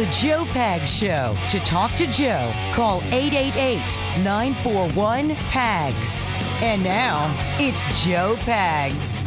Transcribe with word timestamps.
The 0.00 0.06
Joe 0.06 0.46
Pag 0.46 0.88
Show. 0.88 1.36
To 1.50 1.60
talk 1.60 1.94
to 1.96 2.06
Joe, 2.06 2.54
call 2.72 3.02
888 3.12 4.24
941 4.24 5.34
PAGS. 5.34 6.22
And 6.62 6.82
now, 6.82 7.36
it's 7.58 7.84
Joe 8.02 8.36
Pags. 8.38 9.20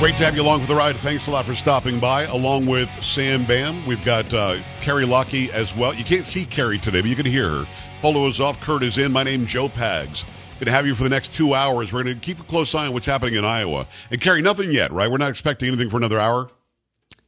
Great 0.00 0.16
to 0.16 0.24
have 0.24 0.34
you 0.34 0.42
along 0.42 0.62
for 0.62 0.66
the 0.66 0.74
ride. 0.74 0.96
Thanks 0.96 1.28
a 1.28 1.30
lot 1.30 1.46
for 1.46 1.54
stopping 1.54 2.00
by, 2.00 2.24
along 2.24 2.66
with 2.66 2.90
Sam 3.00 3.44
Bam. 3.44 3.86
We've 3.86 4.04
got 4.04 4.34
uh, 4.34 4.56
Carrie 4.80 5.06
Lockie 5.06 5.52
as 5.52 5.72
well. 5.76 5.94
You 5.94 6.02
can't 6.02 6.26
see 6.26 6.44
Carrie 6.44 6.78
today, 6.78 7.00
but 7.00 7.08
you 7.08 7.14
can 7.14 7.24
hear 7.24 7.48
her. 7.48 7.68
Polo 8.02 8.26
is 8.26 8.40
off. 8.40 8.60
Kurt 8.60 8.82
is 8.82 8.98
in. 8.98 9.12
My 9.12 9.22
name's 9.22 9.52
Joe 9.52 9.68
Pags. 9.68 10.24
Going 10.54 10.66
to 10.66 10.72
have 10.72 10.84
you 10.84 10.96
for 10.96 11.04
the 11.04 11.10
next 11.10 11.32
two 11.32 11.54
hours. 11.54 11.92
We're 11.92 12.02
going 12.02 12.16
to 12.16 12.20
keep 12.20 12.40
a 12.40 12.42
close 12.42 12.74
eye 12.74 12.88
on 12.88 12.92
what's 12.92 13.06
happening 13.06 13.36
in 13.36 13.44
Iowa. 13.44 13.86
And 14.10 14.20
Carrie, 14.20 14.42
nothing 14.42 14.72
yet, 14.72 14.90
right? 14.90 15.08
We're 15.08 15.18
not 15.18 15.30
expecting 15.30 15.68
anything 15.68 15.90
for 15.90 15.96
another 15.96 16.18
hour. 16.18 16.50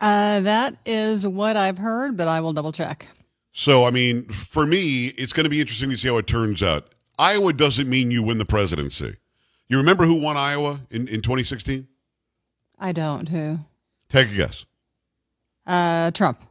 Uh, 0.01 0.41
that 0.41 0.77
is 0.87 1.27
what 1.27 1.57
I've 1.57 1.79
heard, 1.79 2.17
but 2.17 2.29
I 2.29 2.41
will 2.41 2.53
double 2.53 2.73
check. 2.73 3.07
So, 3.53 3.85
I 3.85 3.91
mean, 3.91 4.25
for 4.29 4.67
me, 4.67 5.07
it's 5.07 5.33
going 5.33 5.45
to 5.45 5.51
be 5.51 5.61
interesting 5.61 5.91
to 5.91 5.97
see 5.97 6.09
how 6.09 6.17
it 6.17 6.27
turns 6.27 6.63
out. 6.63 6.95
Iowa 7.19 7.53
doesn't 7.53 7.89
mean 7.89 8.11
you 8.11 8.23
win 8.23 8.39
the 8.39 8.47
presidency. 8.47 9.17
You 9.69 9.77
remember 9.77 10.05
who 10.05 10.21
won 10.21 10.37
Iowa 10.37 10.81
in, 10.91 11.07
in 11.09 11.21
2016? 11.21 11.87
I 12.79 12.93
don't. 12.93 13.29
Who? 13.29 13.59
Take 14.09 14.31
a 14.31 14.35
guess. 14.35 14.65
Uh, 15.67 16.11
Trump. 16.13 16.43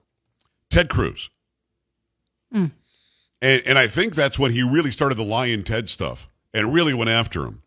Ted 0.69 0.89
Cruz. 0.89 1.29
And, 3.41 3.61
and 3.65 3.77
I 3.77 3.87
think 3.87 4.15
that's 4.15 4.37
when 4.37 4.51
he 4.51 4.61
really 4.61 4.91
started 4.91 5.15
the 5.15 5.23
Lyin' 5.23 5.63
Ted 5.63 5.89
stuff 5.89 6.27
and 6.53 6.73
really 6.73 6.93
went 6.93 7.09
after 7.09 7.43
him. 7.43 7.63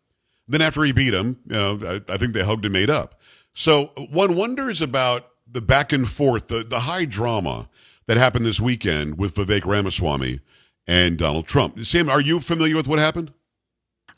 Then 0.47 0.61
after 0.61 0.83
he 0.83 0.91
beat 0.91 1.13
him, 1.13 1.39
you 1.47 1.55
know, 1.55 1.79
I, 1.85 2.13
I 2.13 2.17
think 2.17 2.33
they 2.33 2.43
hugged 2.43 2.65
and 2.65 2.73
made 2.73 2.89
up. 2.89 3.19
So 3.53 3.91
one 4.11 4.35
wonders 4.35 4.81
about 4.81 5.27
the 5.53 5.61
back 5.61 5.93
and 5.93 6.09
forth, 6.09 6.47
the, 6.47 6.63
the 6.63 6.81
high 6.81 7.05
drama 7.05 7.69
that 8.07 8.17
happened 8.17 8.45
this 8.45 8.59
weekend 8.59 9.17
with 9.17 9.35
Vivek 9.35 9.65
Ramaswamy 9.65 10.39
and 10.87 11.17
Donald 11.17 11.47
Trump. 11.47 11.79
Sam, 11.85 12.09
are 12.09 12.19
you 12.21 12.39
familiar 12.39 12.75
with 12.75 12.87
what 12.87 12.99
happened? 12.99 13.31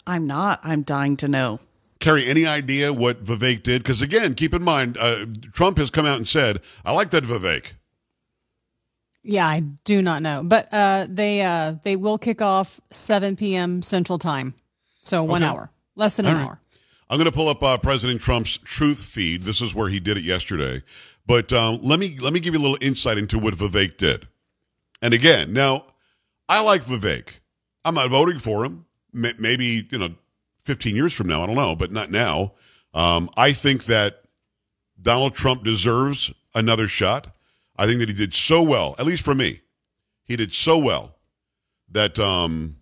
I'm 0.08 0.26
not. 0.28 0.60
I'm 0.64 0.82
dying 0.82 1.18
to 1.18 1.28
know. 1.28 1.60
Carrie, 2.00 2.26
any 2.28 2.46
idea 2.46 2.92
what 2.94 3.24
Vivek 3.24 3.64
did? 3.64 3.84
Because 3.84 4.02
again, 4.02 4.34
keep 4.36 4.54
in 4.54 4.64
mind, 4.64 4.98
uh, 5.00 5.26
Trump 5.54 5.78
has 5.78 5.90
come 5.90 6.06
out 6.06 6.18
and 6.18 6.28
said, 6.28 6.62
"I 6.84 6.92
like 6.92 7.10
that 7.12 7.24
Vivek." 7.24 7.74
Yeah, 9.24 9.48
I 9.48 9.62
do 9.62 10.02
not 10.02 10.22
know, 10.22 10.44
but 10.44 10.68
uh, 10.72 11.08
they 11.10 11.42
uh, 11.42 11.76
they 11.84 11.96
will 11.96 12.18
kick 12.20 12.42
off 12.42 12.80
7 12.92 13.36
p.m. 13.36 13.82
Central 13.82 14.20
Time, 14.20 14.54
so 15.02 15.24
one 15.24 15.42
Okay. 15.42 15.50
hour, 15.52 15.72
less 15.96 16.18
than 16.18 16.28
All 16.28 16.34
an 16.34 16.38
right. 16.38 16.46
hour. 16.46 16.60
I'm 17.10 17.18
going 17.18 17.30
to 17.30 17.36
pull 17.36 17.50
up 17.50 17.64
uh, 17.64 17.78
President 17.78 18.20
Trump's 18.22 18.58
truth 18.60 19.02
feed. 19.02 19.44
This 19.44 19.62
is 19.62 19.74
where 19.74 19.90
he 19.90 20.00
did 20.00 20.18
it 20.18 20.24
yesterday. 20.24 20.84
But 21.26 21.52
um, 21.54 21.80
let 21.82 22.00
me 22.00 22.18
let 22.20 22.34
me 22.34 22.40
give 22.40 22.54
you 22.54 22.60
a 22.60 22.64
little 22.64 22.78
insight 22.82 23.18
into 23.18 23.40
what 23.40 23.56
Vivek 23.56 23.98
did. 23.98 24.28
And 25.02 25.14
again, 25.14 25.54
now 25.54 25.86
I 26.48 26.64
like 26.64 26.84
Vivek. 26.84 27.40
I'm 27.84 27.96
not 27.96 28.10
voting 28.10 28.40
for 28.40 28.66
him. 28.66 28.86
Maybe 29.12 29.88
you 29.90 29.98
know, 29.98 30.16
15 30.64 30.96
years 30.96 31.14
from 31.14 31.28
now, 31.28 31.44
I 31.44 31.46
don't 31.46 31.56
know, 31.56 31.76
but 31.76 31.92
not 31.92 32.12
now. 32.12 32.54
Um, 32.94 33.30
I 33.38 33.54
think 33.54 33.86
that 33.86 34.24
Donald 35.02 35.36
Trump 35.36 35.64
deserves 35.64 36.34
another 36.54 36.88
shot. 36.88 37.36
I 37.78 37.86
think 37.86 38.00
that 38.00 38.10
he 38.10 38.16
did 38.16 38.34
so 38.34 38.62
well, 38.62 38.96
at 38.98 39.06
least 39.06 39.24
for 39.24 39.36
me, 39.36 39.62
he 40.24 40.36
did 40.36 40.54
so 40.54 40.78
well 40.78 41.16
that 41.92 42.18
um, 42.20 42.78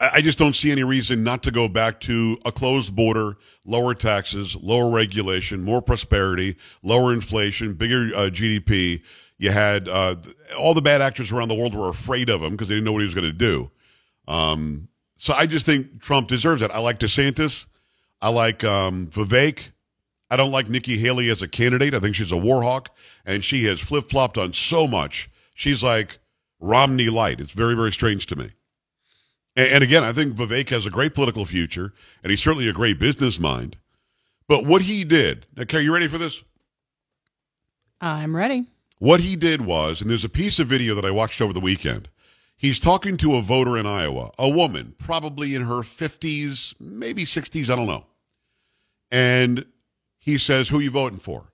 I 0.00 0.20
just 0.20 0.38
don't 0.38 0.56
see 0.56 0.72
any 0.72 0.82
reason 0.82 1.22
not 1.22 1.44
to 1.44 1.52
go 1.52 1.68
back 1.68 2.00
to 2.00 2.36
a 2.44 2.50
closed 2.50 2.96
border, 2.96 3.36
lower 3.64 3.94
taxes, 3.94 4.56
lower 4.56 4.90
regulation, 4.92 5.62
more 5.62 5.80
prosperity, 5.80 6.56
lower 6.82 7.12
inflation, 7.12 7.74
bigger 7.74 8.10
uh, 8.14 8.28
GDP. 8.30 9.02
You 9.38 9.50
had 9.52 9.88
uh, 9.88 10.16
all 10.58 10.74
the 10.74 10.82
bad 10.82 11.00
actors 11.00 11.30
around 11.30 11.48
the 11.48 11.54
world 11.54 11.74
were 11.74 11.88
afraid 11.88 12.28
of 12.28 12.42
him 12.42 12.50
because 12.50 12.68
they 12.68 12.74
didn't 12.74 12.86
know 12.86 12.92
what 12.92 13.00
he 13.00 13.06
was 13.06 13.14
going 13.14 13.26
to 13.26 13.32
do. 13.32 13.70
Um, 14.26 14.88
so 15.16 15.32
I 15.32 15.46
just 15.46 15.64
think 15.64 16.00
Trump 16.00 16.28
deserves 16.28 16.60
it. 16.60 16.70
I 16.72 16.80
like 16.80 16.98
DeSantis. 16.98 17.66
I 18.20 18.30
like 18.30 18.64
um, 18.64 19.06
Vivek. 19.08 19.70
I 20.30 20.36
don't 20.36 20.50
like 20.50 20.68
Nikki 20.68 20.98
Haley 20.98 21.30
as 21.30 21.42
a 21.42 21.48
candidate. 21.48 21.94
I 21.94 22.00
think 22.00 22.16
she's 22.16 22.32
a 22.32 22.36
war 22.36 22.62
hawk, 22.62 22.88
and 23.24 23.44
she 23.44 23.64
has 23.64 23.80
flip 23.80 24.10
flopped 24.10 24.38
on 24.38 24.52
so 24.52 24.86
much. 24.86 25.30
She's 25.54 25.82
like 25.82 26.18
Romney 26.58 27.10
light. 27.10 27.40
It's 27.40 27.52
very, 27.52 27.76
very 27.76 27.92
strange 27.92 28.26
to 28.26 28.36
me. 28.36 28.50
And, 29.56 29.84
again, 29.84 30.02
I 30.02 30.12
think 30.12 30.34
Vivek 30.34 30.70
has 30.70 30.84
a 30.84 30.90
great 30.90 31.14
political 31.14 31.44
future, 31.44 31.92
and 32.22 32.30
he's 32.30 32.42
certainly 32.42 32.68
a 32.68 32.72
great 32.72 32.98
business 32.98 33.38
mind. 33.38 33.76
But 34.48 34.66
what 34.66 34.82
he 34.82 35.04
did, 35.04 35.46
now, 35.56 35.64
Carrie, 35.64 35.84
you 35.84 35.94
ready 35.94 36.08
for 36.08 36.18
this? 36.18 36.42
I'm 38.00 38.34
ready. 38.34 38.66
What 38.98 39.20
he 39.20 39.36
did 39.36 39.60
was, 39.60 40.00
and 40.00 40.10
there's 40.10 40.24
a 40.24 40.28
piece 40.28 40.58
of 40.58 40.66
video 40.66 40.94
that 40.94 41.04
I 41.04 41.10
watched 41.10 41.40
over 41.40 41.52
the 41.52 41.60
weekend. 41.60 42.08
He's 42.56 42.78
talking 42.78 43.16
to 43.18 43.36
a 43.36 43.42
voter 43.42 43.76
in 43.76 43.86
Iowa, 43.86 44.30
a 44.38 44.48
woman, 44.48 44.94
probably 44.98 45.54
in 45.54 45.62
her 45.62 45.82
50s, 45.82 46.74
maybe 46.80 47.24
60s, 47.24 47.70
I 47.70 47.76
don't 47.76 47.86
know. 47.86 48.06
And 49.10 49.66
he 50.18 50.38
says, 50.38 50.68
Who 50.68 50.80
you 50.80 50.90
voting 50.90 51.18
for? 51.18 51.52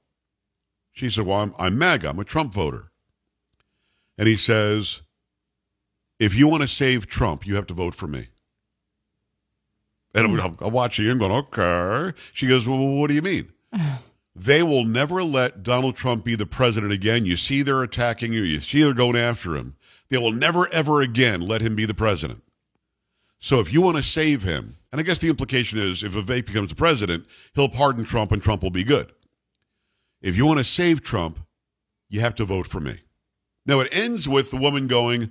She 0.93 1.11
said, 1.11 1.27
Well, 1.27 1.41
I'm, 1.41 1.55
I'm 1.59 1.79
MAGA. 1.79 2.09
I'm 2.09 2.19
a 2.19 2.25
Trump 2.25 2.55
voter. 2.55 2.91
And 4.17 4.29
he 4.29 4.37
says, 4.37 5.03
If 6.21 6.35
you 6.35 6.47
want 6.47 6.61
to 6.63 6.69
save 6.69 7.07
Trump, 7.07 7.47
you 7.47 7.57
have 7.57 7.67
to 7.69 7.75
vote 7.75 7.95
for 7.95 8.07
me. 8.07 8.29
And 10.15 10.41
I'm, 10.41 10.57
I'm 10.61 10.73
watching 10.73 11.09
and 11.09 11.19
going, 11.19 11.33
Okay. 11.33 12.17
She 12.35 12.47
goes, 12.47 12.69
Well, 12.69 12.79
what 12.79 13.09
do 13.09 13.15
you 13.15 13.23
mean? 13.23 13.51
they 14.37 14.63
will 14.63 14.85
never 14.85 15.25
let 15.25 15.63
Donald 15.63 15.97
Trump 15.97 16.25
be 16.25 16.35
the 16.35 16.47
president 16.47 16.93
again. 16.93 17.25
You 17.25 17.37
see 17.37 17.63
they're 17.63 17.83
attacking 17.83 18.35
you. 18.35 18.43
You 18.43 18.61
see 18.61 18.83
they're 18.83 18.93
going 18.93 19.17
after 19.17 19.57
him. 19.57 19.77
They 20.11 20.19
will 20.19 20.33
never, 20.33 20.69
ever 20.73 21.01
again 21.01 21.41
let 21.41 21.63
him 21.63 21.75
be 21.75 21.87
the 21.87 21.95
president. 21.95 22.43
So 23.39 23.59
if 23.61 23.73
you 23.73 23.81
want 23.81 23.97
to 23.97 24.03
save 24.03 24.43
him, 24.43 24.75
and 24.93 25.01
I 25.01 25.05
guess 25.05 25.19
the 25.19 25.31
implication 25.31 25.79
is 25.79 26.05
if 26.05 26.13
Vivek 26.13 26.47
becomes 26.47 26.69
the 26.69 26.75
president, 26.75 27.25
he'll 27.55 27.71
pardon 27.71 28.05
Trump 28.05 28.33
and 28.33 28.43
Trump 28.43 28.63
will 28.63 28.71
be 28.71 28.85
good. 28.85 29.11
If 30.21 30.37
you 30.37 30.45
want 30.45 30.59
to 30.59 30.65
save 30.65 31.03
Trump, 31.03 31.39
you 32.11 32.21
have 32.21 32.35
to 32.35 32.45
vote 32.45 32.67
for 32.67 32.81
me. 32.81 32.99
Now 33.65 33.81
it 33.81 33.89
ends 33.93 34.29
with 34.29 34.51
the 34.51 34.59
woman 34.59 34.87
going, 34.87 35.31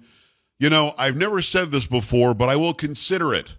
you 0.60 0.70
know, 0.70 0.94
I've 0.98 1.16
never 1.16 1.42
said 1.42 1.72
this 1.72 1.88
before, 1.88 2.34
but 2.34 2.50
I 2.50 2.56
will 2.58 2.74
consider 2.74 3.34
it. 3.34 3.54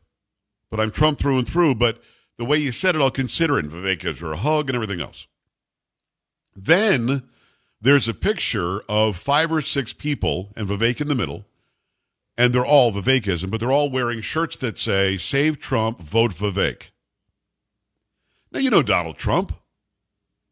But 0.70 0.80
I'm 0.80 0.90
Trump 0.90 1.18
through 1.18 1.38
and 1.38 1.48
through, 1.48 1.74
but 1.76 2.00
the 2.38 2.44
way 2.44 2.58
you 2.58 2.72
said 2.72 2.94
it, 2.94 3.00
I'll 3.00 3.10
consider 3.10 3.58
it. 3.58 3.64
And 3.64 3.72
Vivek 3.72 4.00
gives 4.00 4.20
her 4.20 4.32
a 4.32 4.36
hug 4.36 4.68
and 4.68 4.76
everything 4.76 5.00
else. 5.00 5.26
Then 6.54 7.22
there's 7.80 8.08
a 8.08 8.14
picture 8.14 8.82
of 8.88 9.16
five 9.16 9.50
or 9.50 9.62
six 9.62 9.92
people 9.92 10.52
and 10.56 10.68
Vivek 10.68 11.00
in 11.00 11.08
the 11.08 11.14
middle, 11.14 11.46
and 12.36 12.52
they're 12.52 12.64
all 12.64 12.92
Vivekism, 12.92 13.50
but 13.50 13.60
they're 13.60 13.72
all 13.72 13.90
wearing 13.90 14.20
shirts 14.20 14.56
that 14.58 14.78
say 14.78 15.16
"Save 15.16 15.58
Trump, 15.58 16.00
vote 16.00 16.32
Vivek." 16.32 16.90
Now 18.52 18.60
you 18.60 18.70
know 18.70 18.82
Donald 18.82 19.16
Trump. 19.16 19.54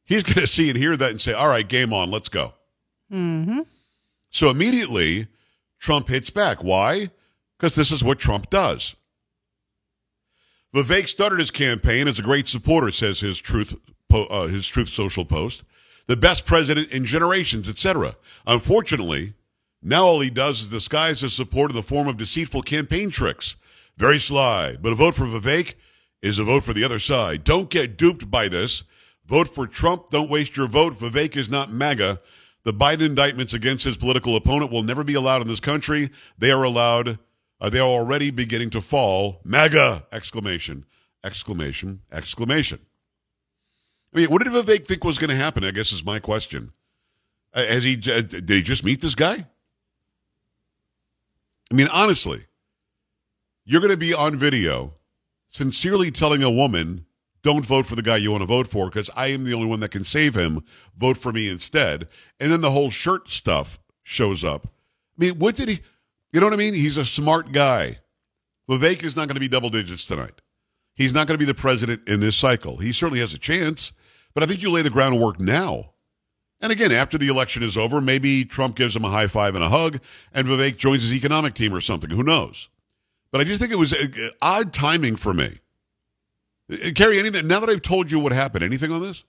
He's 0.04 0.22
going 0.24 0.34
to 0.34 0.46
see 0.46 0.70
and 0.70 0.78
hear 0.78 0.96
that 0.96 1.10
and 1.10 1.20
say, 1.20 1.32
"All 1.32 1.48
right, 1.48 1.68
game 1.68 1.92
on, 1.92 2.10
let's 2.10 2.28
go." 2.28 2.54
Mm-hmm. 3.12 3.60
So 4.30 4.50
immediately, 4.50 5.28
Trump 5.78 6.08
hits 6.08 6.30
back. 6.30 6.62
Why? 6.62 7.10
Because 7.58 7.74
this 7.74 7.90
is 7.90 8.04
what 8.04 8.18
Trump 8.18 8.50
does. 8.50 8.96
Vivek 10.74 11.08
started 11.08 11.40
his 11.40 11.50
campaign 11.50 12.08
as 12.08 12.18
a 12.18 12.22
great 12.22 12.46
supporter, 12.46 12.90
says 12.90 13.20
his 13.20 13.38
truth 13.38 13.74
uh, 14.10 14.46
his 14.46 14.66
truth 14.66 14.88
social 14.88 15.24
post, 15.24 15.64
the 16.06 16.16
best 16.16 16.46
president 16.46 16.90
in 16.90 17.04
generations, 17.04 17.68
etc. 17.68 18.14
Unfortunately, 18.46 19.34
now 19.82 20.04
all 20.04 20.20
he 20.20 20.30
does 20.30 20.62
is 20.62 20.70
disguise 20.70 21.20
his 21.20 21.32
support 21.32 21.70
in 21.70 21.76
the 21.76 21.82
form 21.82 22.08
of 22.08 22.16
deceitful 22.16 22.62
campaign 22.62 23.10
tricks. 23.10 23.56
Very 23.96 24.18
sly, 24.18 24.76
but 24.80 24.92
a 24.92 24.96
vote 24.96 25.14
for 25.14 25.24
Vivek 25.24 25.74
is 26.22 26.38
a 26.38 26.44
vote 26.44 26.64
for 26.64 26.72
the 26.72 26.84
other 26.84 26.98
side. 26.98 27.44
Don't 27.44 27.70
get 27.70 27.96
duped 27.96 28.30
by 28.30 28.48
this. 28.48 28.84
Vote 29.26 29.48
for 29.48 29.66
Trump. 29.66 30.10
Don't 30.10 30.30
waste 30.30 30.56
your 30.56 30.68
vote. 30.68 30.94
Vivek 30.94 31.36
is 31.36 31.50
not 31.50 31.70
MAGA. 31.70 32.18
The 32.68 32.74
Biden 32.74 33.06
indictments 33.06 33.54
against 33.54 33.82
his 33.84 33.96
political 33.96 34.36
opponent 34.36 34.70
will 34.70 34.82
never 34.82 35.02
be 35.02 35.14
allowed 35.14 35.40
in 35.40 35.48
this 35.48 35.58
country. 35.58 36.10
They 36.36 36.50
are 36.50 36.62
allowed. 36.62 37.18
Uh, 37.58 37.70
they 37.70 37.78
are 37.78 37.88
already 37.88 38.30
beginning 38.30 38.68
to 38.70 38.82
fall. 38.82 39.40
MAGA! 39.42 40.04
Exclamation! 40.12 40.84
Exclamation! 41.24 42.02
Exclamation! 42.12 42.80
I 44.12 44.18
mean, 44.18 44.28
what 44.28 44.44
did 44.44 44.52
Vivek 44.52 44.86
think 44.86 45.02
was 45.02 45.16
going 45.16 45.30
to 45.30 45.36
happen? 45.36 45.64
I 45.64 45.70
guess 45.70 45.92
is 45.92 46.04
my 46.04 46.18
question. 46.18 46.74
Uh, 47.54 47.64
has 47.64 47.84
he? 47.84 47.94
Uh, 47.94 48.20
did 48.20 48.50
he 48.50 48.60
just 48.60 48.84
meet 48.84 49.00
this 49.00 49.14
guy? 49.14 49.46
I 51.72 51.74
mean, 51.74 51.88
honestly, 51.90 52.44
you're 53.64 53.80
going 53.80 53.92
to 53.92 53.96
be 53.96 54.12
on 54.12 54.36
video 54.36 54.92
sincerely 55.48 56.10
telling 56.10 56.42
a 56.42 56.50
woman, 56.50 57.06
don't 57.48 57.64
vote 57.64 57.86
for 57.86 57.96
the 57.96 58.02
guy 58.02 58.18
you 58.18 58.30
want 58.30 58.42
to 58.42 58.46
vote 58.46 58.66
for 58.66 58.90
because 58.90 59.08
I 59.16 59.28
am 59.28 59.44
the 59.44 59.54
only 59.54 59.66
one 59.66 59.80
that 59.80 59.90
can 59.90 60.04
save 60.04 60.34
him. 60.34 60.62
Vote 60.98 61.16
for 61.16 61.32
me 61.32 61.48
instead. 61.48 62.06
And 62.38 62.52
then 62.52 62.60
the 62.60 62.70
whole 62.70 62.90
shirt 62.90 63.30
stuff 63.30 63.78
shows 64.02 64.44
up. 64.44 64.66
I 65.18 65.24
mean, 65.24 65.38
what 65.38 65.56
did 65.56 65.70
he, 65.70 65.80
you 66.30 66.40
know 66.40 66.46
what 66.46 66.52
I 66.52 66.58
mean? 66.58 66.74
He's 66.74 66.98
a 66.98 67.06
smart 67.06 67.52
guy. 67.52 68.00
Vivek 68.68 69.02
is 69.02 69.16
not 69.16 69.28
going 69.28 69.36
to 69.36 69.40
be 69.40 69.48
double 69.48 69.70
digits 69.70 70.04
tonight. 70.04 70.42
He's 70.94 71.14
not 71.14 71.26
going 71.26 71.36
to 71.36 71.42
be 71.42 71.50
the 71.50 71.54
president 71.58 72.06
in 72.06 72.20
this 72.20 72.36
cycle. 72.36 72.76
He 72.76 72.92
certainly 72.92 73.20
has 73.20 73.32
a 73.32 73.38
chance, 73.38 73.94
but 74.34 74.42
I 74.42 74.46
think 74.46 74.60
you 74.60 74.70
lay 74.70 74.82
the 74.82 74.90
groundwork 74.90 75.40
now. 75.40 75.94
And 76.60 76.70
again, 76.70 76.92
after 76.92 77.16
the 77.16 77.28
election 77.28 77.62
is 77.62 77.78
over, 77.78 78.02
maybe 78.02 78.44
Trump 78.44 78.76
gives 78.76 78.94
him 78.94 79.06
a 79.06 79.10
high 79.10 79.26
five 79.26 79.54
and 79.54 79.64
a 79.64 79.70
hug, 79.70 80.02
and 80.34 80.46
Vivek 80.46 80.76
joins 80.76 81.00
his 81.00 81.14
economic 81.14 81.54
team 81.54 81.72
or 81.72 81.80
something. 81.80 82.10
Who 82.10 82.24
knows? 82.24 82.68
But 83.32 83.40
I 83.40 83.44
just 83.44 83.58
think 83.58 83.72
it 83.72 83.78
was 83.78 83.94
uh, 83.94 84.08
odd 84.42 84.74
timing 84.74 85.16
for 85.16 85.32
me. 85.32 85.60
Uh, 86.70 86.76
Carrie, 86.94 87.18
anything? 87.18 87.46
Now 87.46 87.60
that 87.60 87.68
I've 87.68 87.82
told 87.82 88.10
you 88.10 88.18
what 88.20 88.32
happened, 88.32 88.64
anything 88.64 88.92
on 88.92 89.02
this? 89.02 89.24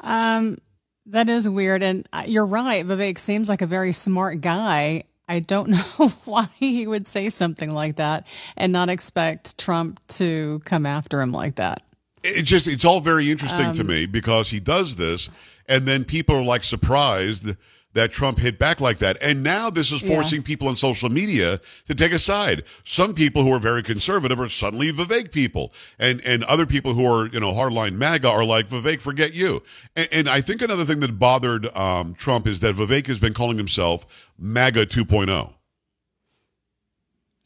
Um, 0.00 0.58
that 1.06 1.28
is 1.28 1.48
weird, 1.48 1.82
and 1.82 2.08
uh, 2.12 2.24
you're 2.26 2.46
right. 2.46 2.84
Vivek 2.84 3.18
seems 3.18 3.48
like 3.48 3.62
a 3.62 3.66
very 3.66 3.92
smart 3.92 4.40
guy. 4.40 5.04
I 5.28 5.40
don't 5.40 5.68
know 5.98 6.08
why 6.24 6.48
he 6.56 6.86
would 6.86 7.06
say 7.06 7.28
something 7.28 7.70
like 7.70 7.96
that 7.96 8.26
and 8.56 8.72
not 8.72 8.88
expect 8.88 9.58
Trump 9.58 10.00
to 10.08 10.60
come 10.64 10.86
after 10.86 11.20
him 11.20 11.32
like 11.32 11.56
that. 11.56 11.82
It 12.22 12.42
just 12.42 12.66
it's 12.66 12.84
all 12.84 13.00
very 13.00 13.30
interesting 13.30 13.66
um, 13.66 13.74
to 13.74 13.84
me 13.84 14.06
because 14.06 14.50
he 14.50 14.58
does 14.58 14.96
this, 14.96 15.30
and 15.68 15.86
then 15.86 16.04
people 16.04 16.34
are 16.36 16.42
like 16.42 16.64
surprised 16.64 17.54
that 17.96 18.12
Trump 18.12 18.38
hit 18.38 18.58
back 18.58 18.80
like 18.80 18.98
that. 18.98 19.16
And 19.22 19.42
now 19.42 19.70
this 19.70 19.90
is 19.90 20.02
forcing 20.02 20.40
yeah. 20.40 20.46
people 20.46 20.68
on 20.68 20.76
social 20.76 21.08
media 21.08 21.60
to 21.86 21.94
take 21.94 22.12
a 22.12 22.18
side. 22.18 22.62
Some 22.84 23.14
people 23.14 23.42
who 23.42 23.52
are 23.52 23.58
very 23.58 23.82
conservative 23.82 24.38
are 24.38 24.48
suddenly 24.48 24.92
Vivek 24.92 25.32
people. 25.32 25.72
And 25.98 26.20
and 26.24 26.44
other 26.44 26.66
people 26.66 26.94
who 26.94 27.06
are, 27.06 27.26
you 27.28 27.40
know, 27.40 27.52
hardline 27.52 27.94
MAGA 27.94 28.28
are 28.28 28.44
like, 28.44 28.68
Vivek, 28.68 29.00
forget 29.00 29.34
you. 29.34 29.62
And, 29.96 30.08
and 30.12 30.28
I 30.28 30.40
think 30.42 30.62
another 30.62 30.84
thing 30.84 31.00
that 31.00 31.18
bothered 31.18 31.74
um, 31.74 32.14
Trump 32.14 32.46
is 32.46 32.60
that 32.60 32.74
Vivek 32.74 33.06
has 33.06 33.18
been 33.18 33.34
calling 33.34 33.56
himself 33.56 34.30
MAGA 34.38 34.86
2.0. 34.86 35.54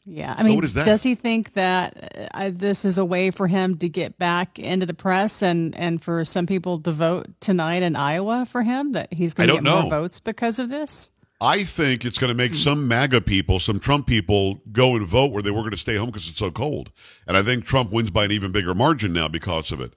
Yeah, 0.03 0.33
I 0.35 0.41
mean, 0.41 0.59
does 0.59 1.03
he 1.03 1.13
think 1.13 1.53
that 1.53 2.31
uh, 2.33 2.49
this 2.51 2.85
is 2.85 2.97
a 2.97 3.05
way 3.05 3.29
for 3.29 3.45
him 3.47 3.77
to 3.77 3.87
get 3.87 4.17
back 4.17 4.57
into 4.57 4.87
the 4.87 4.95
press 4.95 5.43
and 5.43 5.75
and 5.75 6.01
for 6.01 6.25
some 6.25 6.47
people 6.47 6.79
to 6.79 6.91
vote 6.91 7.27
tonight 7.39 7.83
in 7.83 7.95
Iowa 7.95 8.47
for 8.49 8.63
him 8.63 8.93
that 8.93 9.13
he's 9.13 9.35
going 9.35 9.49
to 9.49 9.55
get 9.55 9.63
know. 9.63 9.81
more 9.83 9.89
votes 9.91 10.19
because 10.19 10.57
of 10.57 10.69
this? 10.69 11.11
I 11.43 11.63
think 11.63 12.05
it's 12.05 12.19
going 12.19 12.29
to 12.29 12.37
make 12.37 12.51
hmm. 12.51 12.57
some 12.57 12.87
MAGA 12.87 13.21
people, 13.21 13.59
some 13.59 13.79
Trump 13.79 14.05
people, 14.05 14.61
go 14.71 14.95
and 14.95 15.07
vote 15.07 15.31
where 15.31 15.41
they 15.41 15.49
were 15.49 15.61
going 15.61 15.71
to 15.71 15.77
stay 15.77 15.95
home 15.95 16.07
because 16.07 16.29
it's 16.29 16.37
so 16.37 16.51
cold. 16.51 16.91
And 17.27 17.35
I 17.35 17.41
think 17.41 17.65
Trump 17.65 17.91
wins 17.91 18.11
by 18.11 18.25
an 18.25 18.31
even 18.31 18.51
bigger 18.51 18.75
margin 18.75 19.11
now 19.11 19.27
because 19.27 19.71
of 19.71 19.81
it. 19.81 19.93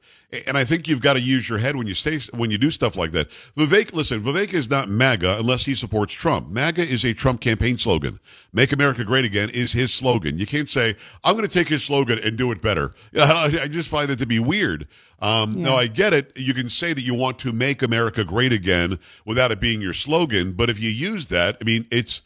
And 0.46 0.56
I 0.56 0.64
think 0.64 0.88
you've 0.88 1.02
got 1.02 1.14
to 1.14 1.20
use 1.20 1.46
your 1.46 1.58
head 1.58 1.76
when 1.76 1.86
you 1.86 1.94
stay 1.94 2.18
when 2.32 2.50
you 2.50 2.56
do 2.56 2.70
stuff 2.70 2.96
like 2.96 3.12
that. 3.12 3.28
Vivek, 3.56 3.92
listen, 3.92 4.22
Vivek 4.22 4.54
is 4.54 4.70
not 4.70 4.88
MAGA 4.88 5.36
unless 5.38 5.64
he 5.64 5.74
supports 5.74 6.14
Trump. 6.14 6.48
MAGA 6.48 6.82
is 6.82 7.04
a 7.04 7.12
Trump 7.12 7.40
campaign 7.40 7.76
slogan. 7.76 8.18
Make 8.52 8.72
America 8.72 9.04
Great 9.04 9.26
Again 9.26 9.50
is 9.50 9.72
his 9.72 9.92
slogan. 9.92 10.38
You 10.38 10.46
can't 10.46 10.68
say 10.68 10.96
I'm 11.22 11.36
going 11.36 11.46
to 11.46 11.52
take 11.52 11.68
his 11.68 11.84
slogan 11.84 12.18
and 12.18 12.38
do 12.38 12.50
it 12.52 12.62
better. 12.62 12.92
I 13.18 13.68
just 13.70 13.90
find 13.90 14.08
that 14.08 14.18
to 14.18 14.26
be 14.26 14.38
weird. 14.38 14.88
Um, 15.24 15.54
yeah. 15.54 15.70
Now, 15.70 15.76
I 15.76 15.86
get 15.86 16.12
it. 16.12 16.32
You 16.36 16.52
can 16.52 16.68
say 16.68 16.92
that 16.92 17.00
you 17.00 17.14
want 17.14 17.38
to 17.40 17.52
make 17.52 17.82
America 17.82 18.24
great 18.26 18.52
again 18.52 18.98
without 19.24 19.50
it 19.50 19.58
being 19.58 19.80
your 19.80 19.94
slogan, 19.94 20.52
but 20.52 20.68
if 20.68 20.78
you 20.78 20.90
use 20.90 21.28
that, 21.28 21.56
I 21.62 21.64
mean, 21.64 21.86
it's 21.90 22.20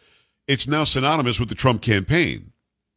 it's 0.48 0.66
now 0.66 0.82
synonymous 0.82 1.38
with 1.38 1.48
the 1.48 1.54
Trump 1.54 1.80
campaign. 1.80 2.52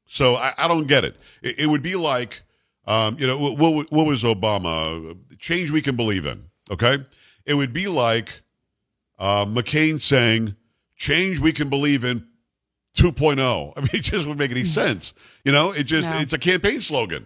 So 0.08 0.38
I, 0.38 0.54
I 0.58 0.68
don't 0.68 0.88
get 0.88 1.06
it. 1.06 1.18
it. 1.44 1.60
it. 1.60 1.68
would 1.68 1.84
be 1.84 1.96
like, 1.96 2.42
um, 2.88 3.16
you 3.20 3.28
know, 3.28 3.38
what, 3.38 3.92
what 3.92 4.08
was 4.08 4.24
Obama? 4.24 5.16
Change 5.38 5.70
we 5.70 5.84
can 5.84 5.96
believe 5.96 6.26
in. 6.26 6.46
Okay, 6.72 6.98
it 7.46 7.54
would 7.54 7.72
be 7.72 7.86
like 7.86 8.42
uh, 9.20 9.46
McCain 9.46 10.02
saying, 10.02 10.56
"Change 10.96 11.40
we 11.40 11.52
can 11.52 11.70
believe 11.70 12.04
in." 12.04 12.28
2.0. 12.98 13.74
I 13.78 13.80
mean, 13.80 13.90
it 13.94 14.02
just 14.02 14.28
wouldn't 14.28 14.38
make 14.38 14.52
any 14.52 14.66
sense. 14.66 15.14
You 15.46 15.54
know, 15.54 15.72
it 15.72 15.84
just, 15.84 16.10
no. 16.10 16.18
it's 16.18 16.34
a 16.34 16.38
campaign 16.38 16.82
slogan. 16.82 17.26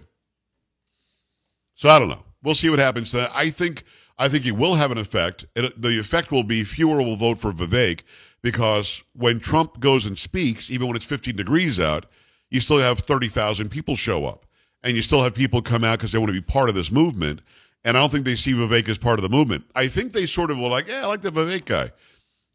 So 1.73 1.89
I 1.89 1.97
don't 1.97 2.09
know. 2.09 2.23
We'll 2.45 2.55
see 2.55 2.69
what 2.69 2.79
happens. 2.79 3.13
I 3.13 3.49
think 3.49 3.83
I 4.17 4.29
think 4.29 4.45
it 4.45 4.53
will 4.53 4.75
have 4.75 4.91
an 4.91 4.97
effect. 4.97 5.45
It, 5.55 5.81
the 5.81 5.99
effect 5.99 6.31
will 6.31 6.43
be 6.43 6.63
fewer 6.63 6.97
will 6.97 7.17
vote 7.17 7.39
for 7.39 7.51
Vivek 7.51 8.03
because 8.41 9.03
when 9.13 9.39
Trump 9.39 9.79
goes 9.79 10.05
and 10.05 10.17
speaks, 10.17 10.69
even 10.69 10.87
when 10.87 10.95
it's 10.95 11.03
15 11.03 11.35
degrees 11.35 11.79
out, 11.79 12.05
you 12.51 12.61
still 12.61 12.77
have 12.77 12.99
30,000 12.99 13.69
people 13.69 13.95
show 13.95 14.25
up, 14.25 14.45
and 14.83 14.95
you 14.95 15.01
still 15.01 15.23
have 15.23 15.33
people 15.33 15.61
come 15.61 15.83
out 15.83 15.97
because 15.97 16.11
they 16.11 16.19
want 16.19 16.29
to 16.29 16.39
be 16.39 16.45
part 16.45 16.69
of 16.69 16.75
this 16.75 16.91
movement. 16.91 17.41
And 17.83 17.97
I 17.97 17.99
don't 17.99 18.11
think 18.11 18.25
they 18.25 18.35
see 18.35 18.53
Vivek 18.53 18.87
as 18.87 18.97
part 18.97 19.19
of 19.19 19.23
the 19.23 19.35
movement. 19.35 19.65
I 19.75 19.87
think 19.87 20.13
they 20.13 20.25
sort 20.25 20.51
of 20.51 20.59
were 20.59 20.69
like, 20.69 20.87
yeah, 20.87 21.03
I 21.03 21.07
like 21.07 21.21
the 21.21 21.31
Vivek 21.31 21.65
guy. 21.65 21.91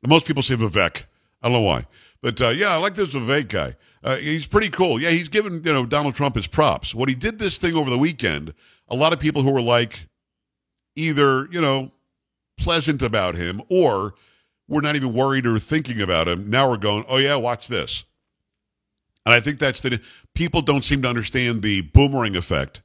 Most 0.07 0.27
people 0.27 0.43
say 0.43 0.55
Vivek. 0.55 1.03
I 1.43 1.49
don't 1.49 1.53
know 1.53 1.61
why, 1.63 1.87
but 2.23 2.41
uh, 2.41 2.49
yeah, 2.49 2.71
I 2.71 2.77
like 2.77 2.95
this 2.95 3.15
Vivek 3.15 3.49
guy. 3.49 3.75
Uh, 4.03 4.17
he's 4.17 4.47
pretty 4.47 4.71
cool. 4.71 5.01
Yeah, 5.01 5.11
he's 5.11 5.29
given 5.29 5.63
you 5.65 5.73
know 5.73 5.85
Donald 5.85 6.15
Trump 6.15 6.35
his 6.35 6.47
props. 6.47 6.95
What 6.95 7.09
he 7.09 7.15
did 7.15 7.39
this 7.39 7.59
thing 7.59 7.75
over 7.75 7.91
the 7.91 7.99
weekend 7.99 8.55
a 8.91 8.97
lot 8.97 9.13
of 9.13 9.21
people 9.21 9.43
who 9.43 9.53
were 9.53 9.63
like 9.63 10.07
either, 10.97 11.49
you 11.51 11.61
know, 11.61 11.93
pleasant 12.59 13.03
about 13.03 13.37
him 13.37 13.63
or 13.69 14.15
we're 14.69 14.81
not 14.81 14.97
even 14.97 15.15
worried 15.15 15.47
or 15.47 15.59
thinking 15.59 16.01
about 16.01 16.29
him. 16.29 16.51
Now 16.51 16.69
we're 16.69 16.77
going, 16.77 17.05
oh, 17.09 17.19
yeah, 17.19 17.37
watch 17.37 17.69
this. 17.69 18.05
And 19.25 19.35
I 19.35 19.41
think 19.41 19.59
that's 19.59 19.81
the 19.81 20.01
people 20.35 20.61
don't 20.63 20.85
seem 20.85 21.03
to 21.03 21.09
understand 21.09 21.63
the 21.63 21.83
boomerang 21.83 22.37
effect 22.37 22.83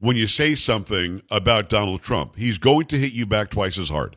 when 0.00 0.16
you 0.16 0.26
say 0.26 0.54
something 0.54 1.22
about 1.30 1.68
Donald 1.68 2.02
Trump. 2.02 2.36
He's 2.36 2.58
going 2.58 2.86
to 2.86 2.98
hit 2.98 3.12
you 3.12 3.26
back 3.26 3.50
twice 3.50 3.78
as 3.78 3.90
hard. 3.90 4.16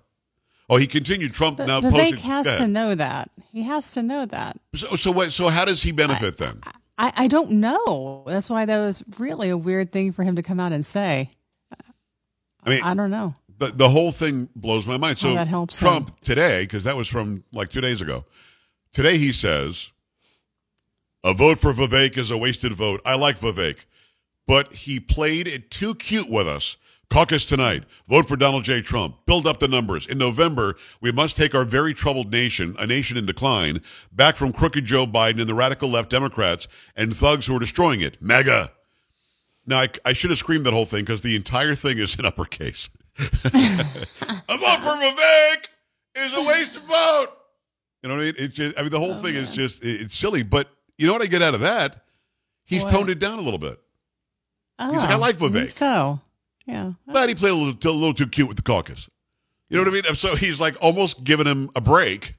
Oh, 0.70 0.78
he 0.78 0.88
continued. 0.88 1.34
Trump 1.34 1.58
but 1.58 1.68
now. 1.68 1.82
Vivek 1.82 2.20
has 2.20 2.58
to 2.58 2.68
know 2.68 2.94
that. 2.94 3.32
He 3.52 3.64
has 3.64 3.92
to 3.92 4.04
know 4.04 4.26
that. 4.26 4.60
So, 4.76 4.96
so 4.96 5.12
what? 5.12 5.32
So, 5.32 5.48
how 5.48 5.66
does 5.66 5.82
he 5.82 5.92
benefit 5.92 6.42
I, 6.42 6.46
then? 6.46 6.62
I, 6.98 7.14
I 7.16 7.28
don't 7.28 7.52
know. 7.52 8.24
That's 8.28 8.50
why 8.50 8.66
that 8.66 8.80
was 8.80 9.04
really 9.18 9.50
a 9.50 9.58
weird 9.58 9.92
thing 9.92 10.12
for 10.12 10.24
him 10.24 10.36
to 10.36 10.44
come 10.44 10.60
out 10.60 10.74
and 10.74 10.86
say. 10.86 11.30
I 12.64 12.70
mean, 12.70 12.84
I 12.84 12.94
don't 12.94 13.12
know. 13.12 13.34
The, 13.60 13.68
the 13.68 13.90
whole 13.90 14.12
thing 14.12 14.50
blows 14.56 14.86
my 14.86 14.98
mind. 14.98 15.20
So 15.20 15.30
oh, 15.30 15.36
that 15.36 15.48
helps 15.48 15.80
Trump 15.80 16.10
him. 16.10 16.16
today, 16.22 16.64
because 16.64 16.84
that 16.84 16.98
was 16.98 17.08
from 17.08 17.44
like 17.54 17.70
two 17.70 17.82
days 17.82 18.02
ago. 18.02 18.26
Today 18.94 19.18
he 19.18 19.32
says, 19.32 19.92
a 21.24 21.34
vote 21.34 21.60
for 21.60 21.72
Vivek 21.72 22.18
is 22.18 22.30
a 22.30 22.38
wasted 22.38 22.74
vote. 22.74 23.02
I 23.06 23.16
like 23.16 23.40
Vivek, 23.40 23.86
but 24.46 24.74
he 24.74 25.00
played 25.00 25.48
it 25.48 25.72
too 25.72 25.96
cute 25.96 26.30
with 26.30 26.48
us. 26.48 26.78
Caucus 27.10 27.46
tonight. 27.46 27.84
Vote 28.08 28.28
for 28.28 28.36
Donald 28.36 28.64
J. 28.64 28.82
Trump. 28.82 29.26
Build 29.26 29.48
up 29.48 29.60
the 29.60 29.68
numbers. 29.68 30.08
In 30.08 30.18
November, 30.18 30.76
we 31.02 31.12
must 31.12 31.38
take 31.38 31.56
our 31.56 31.64
very 31.64 31.94
troubled 31.94 32.32
nation, 32.32 32.76
a 32.80 32.86
nation 32.86 33.18
in 33.18 33.26
decline, 33.26 33.82
back 34.12 34.36
from 34.36 34.52
crooked 34.52 34.86
Joe 34.86 35.06
Biden 35.06 35.40
and 35.40 35.50
the 35.50 35.54
radical 35.56 35.90
left 35.90 36.10
Democrats 36.10 36.68
and 36.96 37.16
thugs 37.16 37.48
who 37.48 37.56
are 37.56 37.60
destroying 37.60 38.02
it. 38.02 38.22
MAGA. 38.22 38.72
Now, 39.66 39.80
I, 39.82 39.90
I 40.06 40.14
should 40.14 40.30
have 40.30 40.40
screamed 40.40 40.66
that 40.66 40.74
whole 40.74 40.86
thing 40.86 41.04
because 41.04 41.22
the 41.22 41.36
entire 41.36 41.76
thing 41.76 41.98
is 41.98 42.16
in 42.16 42.26
uppercase. 42.26 42.90
a 43.20 43.22
vote 43.22 43.50
for 43.50 44.96
Vivek 44.96 45.68
is 46.16 46.38
a 46.38 46.44
wasted 46.44 46.82
vote. 46.84 47.28
You 48.04 48.10
know 48.10 48.16
what 48.16 48.22
I 48.22 48.26
mean? 48.26 48.34
It's 48.38 48.56
just, 48.56 48.78
I 48.78 48.82
mean, 48.82 48.92
the 48.92 49.00
whole 49.00 49.14
oh, 49.14 49.22
thing 49.22 49.34
man. 49.34 49.44
is 49.44 49.50
just, 49.50 49.84
it's 49.84 50.16
silly. 50.16 50.44
But 50.44 50.70
you 50.98 51.08
know 51.08 51.14
what 51.14 51.22
I 51.22 51.26
get 51.28 51.42
out 51.42 51.56
of 51.56 51.62
that? 51.62 52.04
He's 52.66 52.84
what? 52.84 52.92
toned 52.92 53.10
it 53.10 53.20
down 53.20 53.40
a 53.40 53.42
little 53.42 53.60
bit. 53.60 53.80
Oh, 54.80 54.92
He's 54.92 55.02
like, 55.02 55.10
oh, 55.10 55.14
I 55.14 55.18
like 55.18 55.38
Vivek. 55.38 55.64
I 55.64 55.68
so. 55.68 56.22
Yeah. 56.68 56.94
But 57.08 57.30
he 57.30 57.36
played 57.36 57.52
a 57.52 57.56
little, 57.56 57.92
a 57.92 57.94
little 57.94 58.14
too 58.14 58.28
cute 58.28 58.48
with 58.48 58.58
the 58.58 58.64
caucus. 58.64 59.10
You 59.70 59.78
know 59.78 59.84
what 59.84 60.06
I 60.06 60.10
mean? 60.10 60.16
So 60.16 60.36
he's 60.36 60.60
like 60.60 60.76
almost 60.82 61.24
giving 61.24 61.48
him 61.48 61.70
a 61.76 61.82
break. 61.82 62.36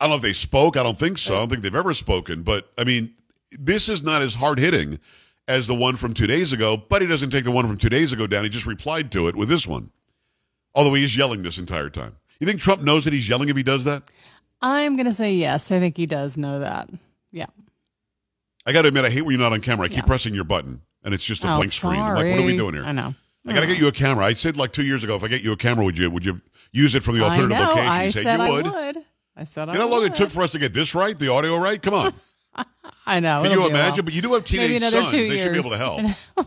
I 0.00 0.04
don't 0.04 0.10
know 0.10 0.16
if 0.16 0.22
they 0.22 0.32
spoke. 0.32 0.76
I 0.76 0.82
don't 0.82 0.98
think 0.98 1.18
so. 1.18 1.34
I 1.34 1.38
don't 1.38 1.48
think 1.48 1.62
they've 1.62 1.74
ever 1.74 1.92
spoken. 1.92 2.42
But 2.42 2.70
I 2.78 2.84
mean, 2.84 3.12
this 3.52 3.88
is 3.88 4.02
not 4.02 4.22
as 4.22 4.34
hard 4.34 4.58
hitting 4.58 4.98
as 5.46 5.66
the 5.66 5.74
one 5.74 5.96
from 5.96 6.14
two 6.14 6.26
days 6.26 6.52
ago, 6.52 6.76
but 6.76 7.02
he 7.02 7.08
doesn't 7.08 7.30
take 7.30 7.44
the 7.44 7.50
one 7.50 7.66
from 7.66 7.76
two 7.76 7.88
days 7.88 8.12
ago 8.12 8.26
down. 8.26 8.44
He 8.44 8.48
just 8.48 8.66
replied 8.66 9.12
to 9.12 9.28
it 9.28 9.36
with 9.36 9.48
this 9.48 9.66
one. 9.66 9.90
Although 10.74 10.94
he 10.94 11.04
is 11.04 11.16
yelling 11.16 11.42
this 11.42 11.58
entire 11.58 11.90
time. 11.90 12.16
You 12.38 12.46
think 12.46 12.60
Trump 12.60 12.82
knows 12.82 13.04
that 13.04 13.12
he's 13.12 13.28
yelling 13.28 13.48
if 13.48 13.56
he 13.56 13.64
does 13.64 13.84
that? 13.84 14.04
I'm 14.62 14.96
going 14.96 15.06
to 15.06 15.12
say 15.12 15.34
yes. 15.34 15.72
I 15.72 15.80
think 15.80 15.96
he 15.96 16.06
does 16.06 16.38
know 16.38 16.60
that. 16.60 16.88
Yeah. 17.32 17.46
I 18.66 18.72
got 18.72 18.82
to 18.82 18.88
admit, 18.88 19.04
I 19.04 19.10
hate 19.10 19.22
when 19.22 19.32
you're 19.32 19.40
not 19.40 19.52
on 19.52 19.60
camera. 19.60 19.86
I 19.86 19.88
keep 19.88 19.98
yeah. 19.98 20.02
pressing 20.04 20.34
your 20.34 20.44
button 20.44 20.82
and 21.02 21.12
it's 21.12 21.24
just 21.24 21.44
a 21.44 21.52
oh, 21.52 21.56
blank 21.56 21.72
screen. 21.72 22.00
I'm 22.00 22.14
like, 22.14 22.26
what 22.26 22.40
are 22.40 22.46
we 22.46 22.56
doing 22.56 22.74
here? 22.74 22.84
I 22.84 22.92
know. 22.92 23.14
I 23.46 23.54
got 23.54 23.60
to 23.60 23.66
get 23.66 23.78
you 23.78 23.88
a 23.88 23.92
camera. 23.92 24.24
I 24.24 24.34
said 24.34 24.56
like 24.56 24.72
two 24.72 24.84
years 24.84 25.02
ago, 25.02 25.16
if 25.16 25.24
I 25.24 25.28
get 25.28 25.42
you 25.42 25.52
a 25.52 25.56
camera, 25.56 25.84
would 25.84 25.96
you 25.96 26.10
would 26.10 26.24
you 26.24 26.40
use 26.72 26.94
it 26.94 27.02
from 27.02 27.18
the 27.18 27.24
alternative 27.24 27.56
I 27.56 27.60
know. 27.60 27.68
location? 27.68 27.90
I 27.90 28.04
you 28.04 28.12
said, 28.12 28.36
you 28.36 28.42
I 28.42 28.50
would. 28.50 28.64
would. 28.66 29.04
I 29.36 29.44
said 29.44 29.68
you 29.68 29.70
I 29.70 29.74
know 29.74 29.80
how 29.82 29.88
long 29.88 30.02
would. 30.02 30.12
it 30.12 30.16
took 30.16 30.30
for 30.30 30.42
us 30.42 30.52
to 30.52 30.58
get 30.58 30.74
this 30.74 30.94
right, 30.94 31.18
the 31.18 31.28
audio 31.28 31.56
right? 31.56 31.80
Come 31.80 31.94
on. 31.94 32.14
I 33.06 33.20
know. 33.20 33.42
Can 33.42 33.52
you 33.52 33.68
imagine? 33.68 34.04
But 34.04 34.14
you 34.14 34.22
do 34.22 34.34
have 34.34 34.44
teenage 34.44 34.82
sons. 34.82 35.12
They 35.12 35.26
years. 35.26 35.42
should 35.42 35.52
be 35.52 35.58
able 35.58 35.70
to 35.70 35.78
help. 35.78 36.00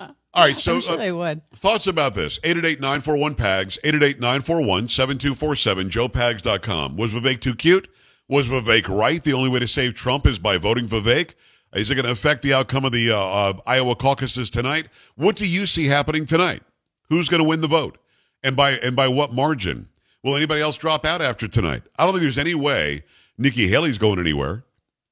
All 0.32 0.44
right, 0.44 0.58
so 0.58 0.78
sure 0.78 0.94
uh, 0.94 0.96
they 0.96 1.10
would. 1.10 1.42
Thoughts 1.50 1.88
about 1.88 2.14
this? 2.14 2.38
888-941-PAGS, 2.40 3.78
888-941-7247, 3.84 5.90
joepags.com. 5.90 6.96
Was 6.96 7.12
Vivek 7.12 7.40
too 7.40 7.56
cute? 7.56 7.88
Was 8.28 8.48
Vivek 8.48 8.88
right? 8.88 9.20
The 9.22 9.32
only 9.32 9.50
way 9.50 9.58
to 9.58 9.66
save 9.66 9.94
Trump 9.94 10.28
is 10.28 10.38
by 10.38 10.56
voting 10.56 10.86
Vivek? 10.86 11.34
Is 11.72 11.90
it 11.90 11.94
going 11.94 12.04
to 12.04 12.10
affect 12.10 12.42
the 12.42 12.54
outcome 12.54 12.84
of 12.84 12.92
the 12.92 13.12
uh, 13.12 13.16
uh, 13.16 13.52
Iowa 13.66 13.94
caucuses 13.94 14.50
tonight? 14.50 14.88
What 15.14 15.36
do 15.36 15.48
you 15.48 15.66
see 15.66 15.86
happening 15.86 16.26
tonight? 16.26 16.62
Who's 17.08 17.28
going 17.28 17.42
to 17.42 17.48
win 17.48 17.60
the 17.60 17.68
vote? 17.68 17.98
And 18.42 18.56
by 18.56 18.72
and 18.72 18.96
by 18.96 19.08
what 19.08 19.32
margin? 19.32 19.88
Will 20.24 20.36
anybody 20.36 20.60
else 20.60 20.76
drop 20.76 21.06
out 21.06 21.22
after 21.22 21.48
tonight? 21.48 21.82
I 21.98 22.04
don't 22.04 22.12
think 22.12 22.22
there's 22.22 22.38
any 22.38 22.54
way 22.54 23.04
Nikki 23.38 23.68
Haley's 23.68 23.98
going 23.98 24.18
anywhere. 24.18 24.64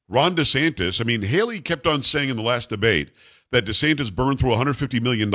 Ron 0.08 0.34
DeSantis, 0.34 1.00
I 1.00 1.04
mean, 1.04 1.22
Haley 1.22 1.60
kept 1.60 1.86
on 1.86 2.02
saying 2.02 2.30
in 2.30 2.36
the 2.36 2.42
last 2.42 2.70
debate 2.70 3.10
that 3.52 3.66
DeSantis 3.66 4.14
burned 4.14 4.38
through 4.38 4.50
$150 4.50 5.02
million. 5.02 5.32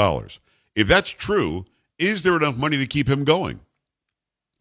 If 0.75 0.87
that's 0.87 1.11
true, 1.11 1.65
is 1.99 2.23
there 2.23 2.35
enough 2.35 2.57
money 2.57 2.77
to 2.77 2.87
keep 2.87 3.07
him 3.07 3.23
going? 3.23 3.59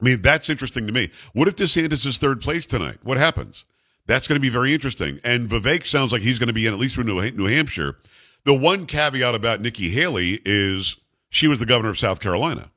I 0.00 0.04
mean, 0.04 0.22
that's 0.22 0.50
interesting 0.50 0.86
to 0.86 0.92
me. 0.92 1.10
What 1.32 1.48
if 1.48 1.56
DeSantis 1.56 2.06
is 2.06 2.18
third 2.18 2.40
place 2.40 2.66
tonight? 2.66 2.98
What 3.02 3.18
happens? 3.18 3.64
That's 4.06 4.26
going 4.28 4.36
to 4.36 4.42
be 4.42 4.48
very 4.48 4.74
interesting. 4.74 5.18
And 5.24 5.48
Vivek 5.48 5.86
sounds 5.86 6.12
like 6.12 6.22
he's 6.22 6.38
going 6.38 6.48
to 6.48 6.54
be 6.54 6.66
in 6.66 6.72
at 6.72 6.78
least 6.78 6.96
for 6.96 7.04
New, 7.04 7.20
New 7.30 7.46
Hampshire. 7.46 7.96
The 8.44 8.54
one 8.54 8.86
caveat 8.86 9.34
about 9.34 9.60
Nikki 9.60 9.88
Haley 9.88 10.40
is 10.44 10.96
she 11.30 11.46
was 11.48 11.60
the 11.60 11.66
governor 11.66 11.90
of 11.90 11.98
South 11.98 12.20
Carolina. 12.20 12.70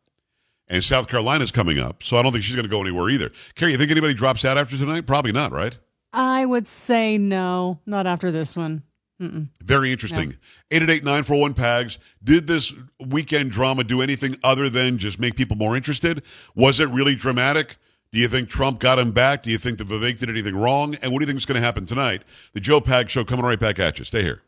And 0.68 0.84
South 0.84 1.08
Carolina's 1.08 1.52
coming 1.52 1.78
up, 1.78 2.02
so 2.02 2.18
I 2.18 2.24
don't 2.24 2.32
think 2.32 2.44
she's 2.44 2.56
going 2.56 2.66
to 2.66 2.72
go 2.72 2.82
anywhere 2.82 3.10
either. 3.10 3.30
Carrie, 3.54 3.74
you 3.74 3.78
think 3.78 3.92
anybody 3.92 4.16
drops 4.16 4.44
out 4.44 4.58
after 4.58 4.76
tonight? 4.78 5.06
Probably 5.06 5.32
not, 5.32 5.52
right? 5.52 5.78
I 6.12 6.44
would 6.44 6.66
say 6.66 7.20
no, 7.20 7.80
not 7.86 8.08
after 8.08 8.32
this 8.32 8.58
one. 8.58 8.82
Mm-mm. 9.22 9.50
Very 9.62 9.92
interesting. 9.92 10.36
Eight 10.72 10.82
eight 10.82 10.90
eight 10.90 11.04
nine 11.04 11.24
four 11.24 11.40
one 11.40 11.54
Pags. 11.54 12.00
Did 12.24 12.48
this 12.48 12.74
weekend 13.00 13.52
drama 13.52 13.84
do 13.84 14.02
anything 14.02 14.36
other 14.44 14.70
than 14.70 14.98
just 14.98 15.20
make 15.20 15.36
people 15.36 15.56
more 15.56 15.76
interested? 15.76 16.24
Was 16.56 16.80
it 16.80 16.90
really 16.90 17.16
dramatic? 17.16 17.78
Do 18.16 18.22
you 18.22 18.30
think 18.30 18.48
Trump 18.48 18.80
got 18.80 18.98
him 18.98 19.12
back? 19.12 19.44
Do 19.44 19.52
you 19.52 19.58
think 19.58 19.78
that 19.78 19.90
Vivek 19.90 20.20
did 20.20 20.30
anything 20.30 20.56
wrong? 20.56 20.96
And 21.02 21.12
what 21.12 21.20
do 21.20 21.24
you 21.24 21.28
think 21.28 21.38
is 21.38 21.46
going 21.46 21.60
to 21.60 21.66
happen 21.66 21.86
tonight? 21.86 22.22
The 22.54 22.62
Joe 22.62 22.80
Pag 22.80 23.10
Show 23.10 23.26
coming 23.26 23.44
right 23.44 23.60
back 23.60 23.78
at 23.78 24.00
you. 24.00 24.06
Stay 24.06 24.24
here. 24.24 24.42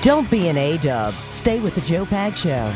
Don't 0.00 0.30
be 0.30 0.48
an 0.48 0.56
A 0.56 0.78
dub. 0.78 1.12
Stay 1.32 1.60
with 1.60 1.74
the 1.74 1.82
Joe 1.82 2.06
Pag 2.06 2.34
Show. 2.34 2.72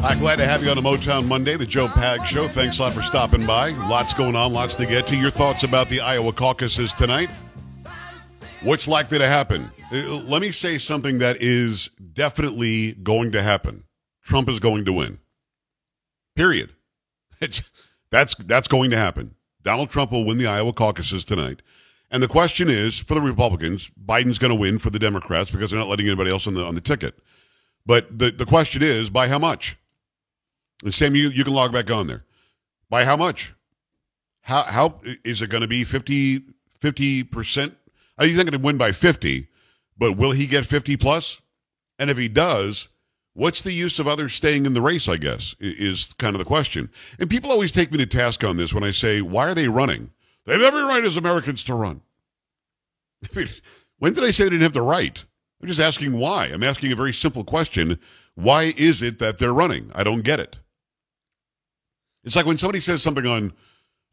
I'm 0.00 0.20
glad 0.20 0.36
to 0.36 0.46
have 0.46 0.62
you 0.62 0.70
on 0.70 0.78
a 0.78 0.82
Motown 0.82 1.26
Monday, 1.26 1.56
the 1.56 1.66
Joe 1.66 1.88
Pag 1.88 2.24
Show. 2.24 2.46
Thanks 2.46 2.78
a 2.78 2.82
lot 2.82 2.92
for 2.92 3.02
stopping 3.02 3.44
by. 3.44 3.70
Lots 3.70 4.14
going 4.14 4.36
on, 4.36 4.52
lots 4.52 4.76
to 4.76 4.86
get 4.86 5.08
to. 5.08 5.16
Your 5.16 5.30
thoughts 5.30 5.64
about 5.64 5.88
the 5.88 6.00
Iowa 6.00 6.32
caucuses 6.32 6.92
tonight? 6.92 7.28
What's 8.62 8.86
likely 8.86 9.18
to 9.18 9.26
happen? 9.26 9.72
Uh, 9.92 10.20
Let 10.24 10.40
me 10.40 10.52
say 10.52 10.78
something 10.78 11.18
that 11.18 11.38
is 11.40 11.90
definitely 12.12 12.92
going 12.92 13.32
to 13.32 13.42
happen. 13.42 13.84
Trump 14.22 14.48
is 14.48 14.60
going 14.60 14.84
to 14.84 14.92
win. 14.92 15.18
Period. 16.36 16.70
It's, 17.40 17.62
that's 18.10 18.34
that's 18.34 18.66
going 18.66 18.90
to 18.90 18.96
happen. 18.96 19.36
Donald 19.62 19.90
Trump 19.90 20.10
will 20.10 20.24
win 20.24 20.38
the 20.38 20.46
Iowa 20.48 20.72
caucuses 20.72 21.24
tonight. 21.24 21.62
And 22.10 22.20
the 22.20 22.26
question 22.26 22.68
is, 22.68 22.98
for 22.98 23.14
the 23.14 23.20
Republicans, 23.20 23.92
Biden's 24.04 24.40
going 24.40 24.52
to 24.52 24.58
win 24.58 24.78
for 24.80 24.90
the 24.90 24.98
Democrats 24.98 25.50
because 25.50 25.70
they're 25.70 25.78
not 25.78 25.88
letting 25.88 26.06
anybody 26.06 26.30
else 26.30 26.48
on 26.48 26.54
the 26.54 26.64
on 26.64 26.74
the 26.74 26.80
ticket. 26.80 27.18
But 27.86 28.18
the, 28.18 28.30
the 28.30 28.44
question 28.44 28.82
is, 28.82 29.08
by 29.08 29.28
how 29.28 29.38
much? 29.38 29.77
Sam, 30.90 31.14
you, 31.14 31.30
you 31.30 31.44
can 31.44 31.52
log 31.52 31.72
back 31.72 31.90
on 31.90 32.06
there. 32.06 32.24
By 32.90 33.04
how 33.04 33.16
much? 33.16 33.54
How 34.42 34.62
how 34.62 34.98
is 35.24 35.42
it 35.42 35.50
going 35.50 35.60
to 35.60 35.68
be 35.68 35.84
50 35.84 36.42
percent? 37.24 37.76
He's 38.20 38.36
not 38.36 38.46
going 38.46 38.58
to 38.58 38.64
win 38.64 38.78
by 38.78 38.92
fifty, 38.92 39.48
but 39.98 40.16
will 40.16 40.32
he 40.32 40.46
get 40.46 40.64
fifty 40.64 40.96
plus? 40.96 41.40
And 41.98 42.08
if 42.08 42.16
he 42.16 42.28
does, 42.28 42.88
what's 43.34 43.60
the 43.60 43.72
use 43.72 43.98
of 43.98 44.08
others 44.08 44.32
staying 44.32 44.64
in 44.64 44.72
the 44.72 44.80
race? 44.80 45.08
I 45.08 45.16
guess 45.16 45.54
is 45.60 46.14
kind 46.14 46.34
of 46.34 46.38
the 46.38 46.44
question. 46.46 46.90
And 47.20 47.28
people 47.28 47.50
always 47.50 47.72
take 47.72 47.92
me 47.92 47.98
to 47.98 48.06
task 48.06 48.42
on 48.42 48.56
this 48.56 48.72
when 48.72 48.84
I 48.84 48.90
say, 48.90 49.20
"Why 49.20 49.48
are 49.48 49.54
they 49.54 49.68
running?" 49.68 50.10
They 50.46 50.54
have 50.54 50.62
every 50.62 50.82
right 50.82 51.04
as 51.04 51.18
Americans 51.18 51.62
to 51.64 51.74
run. 51.74 52.00
When 53.98 54.12
did 54.12 54.22
I 54.22 54.30
say 54.30 54.44
they 54.44 54.50
didn't 54.50 54.62
have 54.62 54.72
the 54.72 54.82
right? 54.82 55.24
I'm 55.60 55.66
just 55.66 55.80
asking 55.80 56.16
why. 56.16 56.46
I'm 56.52 56.62
asking 56.62 56.92
a 56.92 56.96
very 56.96 57.12
simple 57.12 57.42
question. 57.42 57.98
Why 58.36 58.72
is 58.76 59.02
it 59.02 59.18
that 59.18 59.38
they're 59.38 59.52
running? 59.52 59.90
I 59.94 60.04
don't 60.04 60.22
get 60.22 60.38
it. 60.38 60.60
It's 62.28 62.36
like 62.36 62.46
when 62.46 62.58
somebody 62.58 62.80
says 62.80 63.02
something 63.02 63.26
on 63.26 63.52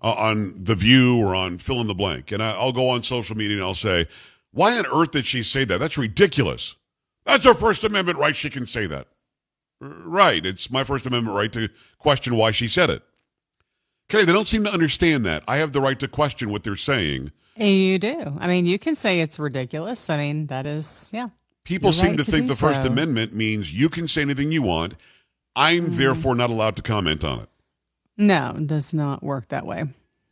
uh, 0.01 0.13
on 0.13 0.63
the 0.63 0.73
View 0.75 1.19
or 1.21 1.35
on 1.35 1.57
fill 1.57 1.81
in 1.81 1.87
the 1.87 1.93
blank, 1.93 2.31
and 2.31 2.41
I, 2.41 2.51
I'll 2.51 2.71
go 2.71 2.89
on 2.89 3.03
social 3.03 3.35
media 3.37 3.57
and 3.57 3.65
I'll 3.65 3.75
say, 3.75 4.07
"Why 4.51 4.77
on 4.79 4.85
earth 4.87 5.11
did 5.11 5.25
she 5.25 5.43
say 5.43 5.65
that? 5.65 5.79
That's 5.79 5.97
ridiculous. 5.97 6.75
That's 7.25 7.45
her 7.45 7.53
First 7.53 7.83
Amendment 7.83 8.17
right. 8.17 8.35
She 8.35 8.49
can 8.49 8.65
say 8.67 8.85
that. 8.87 9.07
Right? 9.81 10.45
It's 10.45 10.71
my 10.71 10.83
First 10.83 11.05
Amendment 11.05 11.35
right 11.35 11.51
to 11.53 11.69
question 11.97 12.35
why 12.37 12.51
she 12.51 12.67
said 12.67 12.89
it. 12.89 13.03
Okay, 14.09 14.23
they 14.23 14.31
don't 14.31 14.47
seem 14.47 14.63
to 14.63 14.71
understand 14.71 15.25
that. 15.25 15.43
I 15.47 15.57
have 15.57 15.73
the 15.73 15.81
right 15.81 15.99
to 15.99 16.07
question 16.07 16.51
what 16.51 16.63
they're 16.63 16.75
saying. 16.75 17.31
You 17.57 17.97
do. 17.99 18.37
I 18.39 18.47
mean, 18.47 18.65
you 18.65 18.77
can 18.77 18.95
say 18.95 19.21
it's 19.21 19.39
ridiculous. 19.39 20.09
I 20.09 20.17
mean, 20.17 20.47
that 20.47 20.65
is, 20.65 21.09
yeah. 21.13 21.27
People 21.63 21.91
seem 21.91 22.11
right 22.11 22.17
to 22.19 22.23
to 22.23 22.31
think 22.31 22.47
the 22.47 22.53
First 22.53 22.83
so. 22.83 22.87
Amendment 22.87 23.33
means 23.33 23.73
you 23.73 23.89
can 23.89 24.07
say 24.07 24.21
anything 24.21 24.51
you 24.51 24.61
want. 24.61 24.95
I'm 25.55 25.85
Mm-hmm. 25.85 25.97
therefore 25.97 26.35
not 26.35 26.49
allowed 26.49 26.75
to 26.75 26.81
comment 26.81 27.23
on 27.23 27.39
it. 27.39 27.49
No, 28.17 28.53
it 28.57 28.67
does 28.67 28.93
not 28.93 29.21
work 29.23 29.47
that 29.49 29.65
way. 29.65 29.85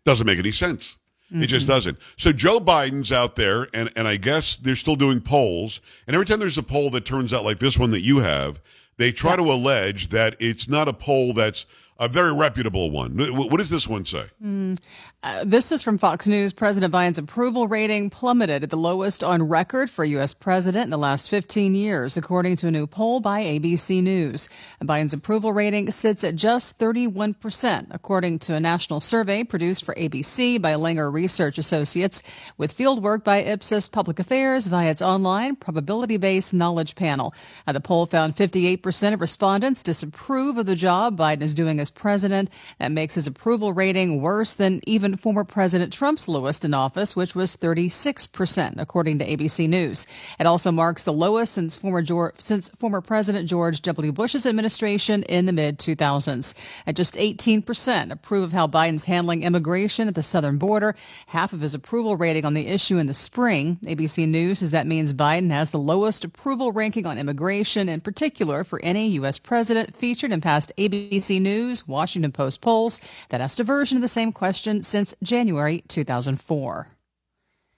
Doesn't 0.05 0.25
make 0.27 0.39
any 0.39 0.51
sense. 0.51 0.97
It 1.35 1.47
just 1.47 1.67
doesn't. 1.67 1.97
So 2.15 2.31
Joe 2.31 2.59
Biden's 2.59 3.11
out 3.11 3.35
there, 3.35 3.65
and, 3.73 3.89
and 3.95 4.07
I 4.07 4.17
guess 4.17 4.55
they're 4.55 4.75
still 4.75 4.95
doing 4.95 5.19
polls. 5.19 5.81
And 6.05 6.13
every 6.13 6.27
time 6.27 6.37
there's 6.39 6.59
a 6.59 6.63
poll 6.63 6.91
that 6.91 7.05
turns 7.05 7.33
out 7.33 7.43
like 7.43 7.57
this 7.57 7.75
one 7.79 7.89
that 7.89 8.01
you 8.01 8.19
have, 8.19 8.61
they 8.97 9.11
try 9.11 9.35
to 9.35 9.41
allege 9.41 10.09
that 10.09 10.35
it's 10.39 10.67
not 10.69 10.87
a 10.87 10.93
poll 10.93 11.33
that's 11.33 11.65
a 11.97 12.07
very 12.07 12.35
reputable 12.35 12.91
one. 12.91 13.17
Wh- 13.17 13.49
What 13.51 13.57
does 13.57 13.71
this 13.71 13.87
one 13.87 14.05
say? 14.05 14.25
Mm. 14.43 14.77
Uh, 15.23 15.41
this 15.45 15.71
is 15.71 15.81
from 15.81 15.97
Fox 15.97 16.27
News. 16.27 16.51
President 16.51 16.93
Biden's 16.93 17.17
approval 17.17 17.69
rating 17.69 18.09
plummeted 18.09 18.61
at 18.61 18.69
the 18.69 18.75
lowest 18.75 19.23
on 19.23 19.41
record 19.47 19.89
for 19.89 20.03
U.S. 20.03 20.33
president 20.33 20.83
in 20.83 20.89
the 20.89 20.97
last 20.97 21.29
15 21.29 21.73
years, 21.73 22.17
according 22.17 22.57
to 22.57 22.67
a 22.67 22.71
new 22.71 22.85
poll 22.85 23.21
by 23.21 23.41
ABC 23.41 24.03
News. 24.03 24.49
Biden's 24.81 25.13
approval 25.13 25.53
rating 25.53 25.89
sits 25.91 26.25
at 26.25 26.35
just 26.35 26.77
31%, 26.77 27.87
according 27.91 28.39
to 28.39 28.55
a 28.55 28.59
national 28.59 28.99
survey 28.99 29.45
produced 29.45 29.85
for 29.85 29.93
ABC 29.93 30.61
by 30.61 30.73
Langer 30.73 31.11
Research 31.11 31.57
Associates, 31.57 32.51
with 32.57 32.77
fieldwork 32.77 33.23
by 33.23 33.37
Ipsos 33.37 33.87
Public 33.87 34.19
Affairs 34.19 34.67
via 34.67 34.91
its 34.91 35.01
online 35.01 35.55
probability 35.55 36.17
based 36.17 36.53
knowledge 36.53 36.95
panel. 36.95 37.33
Uh, 37.65 37.71
the 37.71 37.79
poll 37.79 38.05
found 38.05 38.35
58% 38.35 39.13
of 39.13 39.21
respondents 39.21 39.83
disapprove 39.83 40.57
of 40.57 40.65
the 40.65 40.75
job 40.75 41.17
Biden 41.17 41.43
is 41.43 41.53
doing 41.53 41.79
as 41.79 41.89
president. 41.89 42.49
That 42.79 42.91
makes 42.91 43.15
his 43.15 43.25
approval 43.25 43.71
rating 43.71 44.21
worse 44.21 44.55
than 44.55 44.81
even 44.85 45.12
former 45.19 45.43
President 45.43 45.91
Trump's 45.91 46.27
lowest 46.27 46.63
in 46.63 46.73
office, 46.73 47.15
which 47.15 47.35
was 47.35 47.57
36%, 47.57 48.79
according 48.79 49.19
to 49.19 49.25
ABC 49.25 49.67
News. 49.67 50.07
It 50.39 50.45
also 50.45 50.71
marks 50.71 51.03
the 51.03 51.13
lowest 51.13 51.53
since 51.53 51.75
former 51.75 52.01
George, 52.01 52.35
since 52.39 52.69
former 52.69 53.01
President 53.01 53.49
George 53.49 53.81
W. 53.81 54.11
Bush's 54.11 54.45
administration 54.45 55.23
in 55.23 55.45
the 55.45 55.53
mid 55.53 55.77
2000s. 55.79 56.53
At 56.87 56.95
just 56.95 57.15
18% 57.15 58.11
approve 58.11 58.43
of 58.43 58.53
how 58.53 58.67
Biden's 58.67 59.05
handling 59.05 59.43
immigration 59.43 60.07
at 60.07 60.15
the 60.15 60.23
southern 60.23 60.57
border, 60.57 60.95
half 61.27 61.51
of 61.51 61.61
his 61.61 61.73
approval 61.73 62.15
rating 62.15 62.45
on 62.45 62.53
the 62.53 62.67
issue 62.67 62.97
in 62.97 63.07
the 63.07 63.13
spring. 63.13 63.77
ABC 63.83 64.27
News 64.27 64.59
says 64.59 64.71
that 64.71 64.87
means 64.87 65.11
Biden 65.11 65.51
has 65.51 65.71
the 65.71 65.79
lowest 65.79 66.23
approval 66.23 66.71
ranking 66.71 67.05
on 67.05 67.17
immigration, 67.17 67.89
in 67.89 67.99
particular 67.99 68.63
for 68.63 68.79
any 68.83 69.07
U.S. 69.09 69.39
president, 69.39 69.95
featured 69.95 70.31
in 70.31 70.39
past 70.39 70.71
ABC 70.77 71.41
News, 71.41 71.87
Washington 71.87 72.31
Post 72.31 72.61
polls 72.61 72.99
that 73.29 73.41
asked 73.41 73.59
a 73.59 73.63
version 73.63 73.97
of 73.97 74.01
the 74.01 74.07
same 74.07 74.31
question 74.31 74.83
since 74.83 75.02
January 75.23 75.83
2004. 75.87 76.87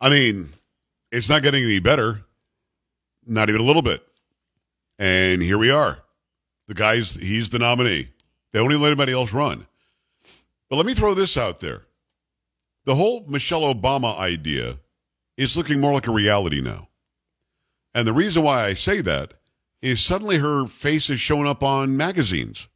I 0.02 0.10
mean, 0.10 0.50
it's 1.12 1.30
not 1.30 1.44
getting 1.44 1.64
any 1.64 1.80
better, 1.80 2.22
not 3.26 3.50
even 3.50 3.62
a 3.62 3.64
little 3.64 3.82
bit. 3.82 4.06
And 5.00 5.42
here 5.42 5.58
we 5.58 5.72
are. 5.72 5.98
The 6.68 6.74
guy's, 6.74 7.16
he's 7.16 7.50
the 7.50 7.60
nominee. 7.60 8.10
They 8.52 8.62
won't 8.62 8.72
even 8.72 8.82
let 8.82 8.90
anybody 8.90 9.14
else 9.14 9.34
run. 9.34 9.66
But 10.70 10.78
let 10.78 10.86
me 10.86 10.94
throw 10.94 11.14
this 11.14 11.38
out 11.38 11.60
there. 11.60 11.84
The 12.86 12.96
whole 12.96 13.26
Michelle 13.28 13.74
Obama 13.74 14.18
idea 14.18 14.78
is 15.38 15.58
looking 15.58 15.80
more 15.80 15.94
like 15.94 16.08
a 16.08 16.12
reality 16.12 16.62
now. 16.62 16.90
And 17.94 18.08
the 18.08 18.14
reason 18.14 18.44
why 18.44 18.66
I 18.66 18.74
say 18.74 19.02
that 19.02 19.34
is 19.82 20.02
suddenly 20.02 20.38
her 20.38 20.66
face 20.68 21.10
is 21.10 21.20
showing 21.20 21.48
up 21.48 21.64
on 21.64 21.98
magazines. 21.98 22.68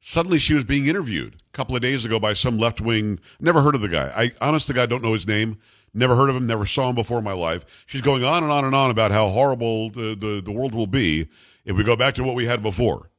Suddenly 0.00 0.38
she 0.38 0.54
was 0.54 0.64
being 0.64 0.86
interviewed 0.86 1.34
a 1.34 1.56
couple 1.56 1.76
of 1.76 1.82
days 1.82 2.04
ago 2.04 2.18
by 2.18 2.34
some 2.34 2.58
left 2.58 2.80
wing. 2.80 3.20
Never 3.38 3.62
heard 3.62 3.74
of 3.74 3.82
the 3.82 3.88
guy. 3.88 4.10
I 4.16 4.32
honest 4.40 4.66
to 4.68 4.72
God 4.72 4.88
don't 4.88 5.02
know 5.02 5.12
his 5.12 5.28
name. 5.28 5.58
Never 5.92 6.16
heard 6.16 6.30
of 6.30 6.36
him. 6.36 6.46
Never 6.46 6.66
saw 6.66 6.88
him 6.88 6.94
before 6.94 7.18
in 7.18 7.24
my 7.24 7.32
life. 7.32 7.84
She's 7.86 8.00
going 8.00 8.24
on 8.24 8.42
and 8.42 8.52
on 8.52 8.64
and 8.64 8.74
on 8.74 8.90
about 8.90 9.12
how 9.12 9.28
horrible 9.28 9.90
the, 9.90 10.14
the, 10.14 10.40
the 10.42 10.52
world 10.52 10.74
will 10.74 10.86
be 10.86 11.28
if 11.64 11.76
we 11.76 11.84
go 11.84 11.96
back 11.96 12.14
to 12.14 12.24
what 12.24 12.34
we 12.34 12.46
had 12.46 12.62
before. 12.62 13.10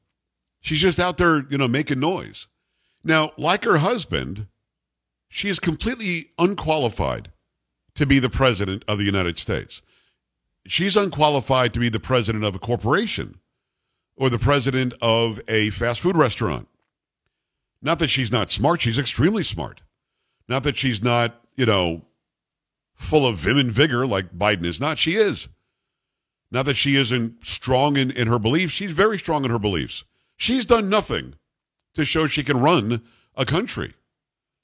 She's 0.62 0.80
just 0.80 1.00
out 1.00 1.18
there, 1.18 1.46
you 1.50 1.58
know, 1.58 1.68
making 1.68 2.00
noise. 2.00 2.48
Now, 3.04 3.32
like 3.38 3.64
her 3.64 3.78
husband, 3.78 4.48
she 5.28 5.50
is 5.50 5.60
completely 5.60 6.30
unqualified 6.38 7.32
to 7.96 8.06
be 8.06 8.20
the 8.20 8.30
president 8.30 8.86
of 8.88 8.98
the 8.98 9.04
United 9.04 9.38
States. 9.38 9.82
She's 10.68 10.96
unqualified 10.96 11.74
to 11.74 11.80
be 11.80 11.90
the 11.90 12.00
president 12.00 12.44
of 12.44 12.56
a 12.56 12.60
corporation 12.60 13.40
or 14.16 14.30
the 14.30 14.40
president 14.40 14.94
of 15.02 15.42
a 15.48 15.72
fast 15.72 16.00
food 16.02 16.16
restaurant. 16.16 16.68
Not 17.82 18.00
that 18.00 18.10
she's 18.10 18.32
not 18.32 18.52
smart, 18.52 18.82
she's 18.82 19.00
extremely 19.00 19.44
smart. 19.44 19.82
Not 20.48 20.64
that 20.64 20.78
she's 20.78 21.02
not, 21.02 21.42
you 21.56 21.66
know, 21.66 22.06
full 22.96 23.26
of 23.26 23.38
vim 23.38 23.58
and 23.58 23.72
vigor 23.72 24.06
like 24.06 24.38
Biden 24.38 24.66
is 24.66 24.80
not. 24.80 25.00
She 25.00 25.16
is. 25.16 25.50
Not 26.52 26.66
that 26.66 26.76
she 26.76 26.96
isn't 26.96 27.46
strong 27.46 27.98
in, 27.98 28.12
in 28.12 28.28
her 28.28 28.38
beliefs. 28.38 28.74
She's 28.74 28.92
very 28.92 29.18
strong 29.18 29.46
in 29.46 29.52
her 29.52 29.60
beliefs. 29.60 30.04
She's 30.38 30.66
done 30.66 30.90
nothing 30.90 31.36
to 31.96 32.06
show 32.06 32.26
she 32.26 32.44
can 32.44 32.60
run 32.60 33.02
a 33.36 33.46
country. 33.46 33.94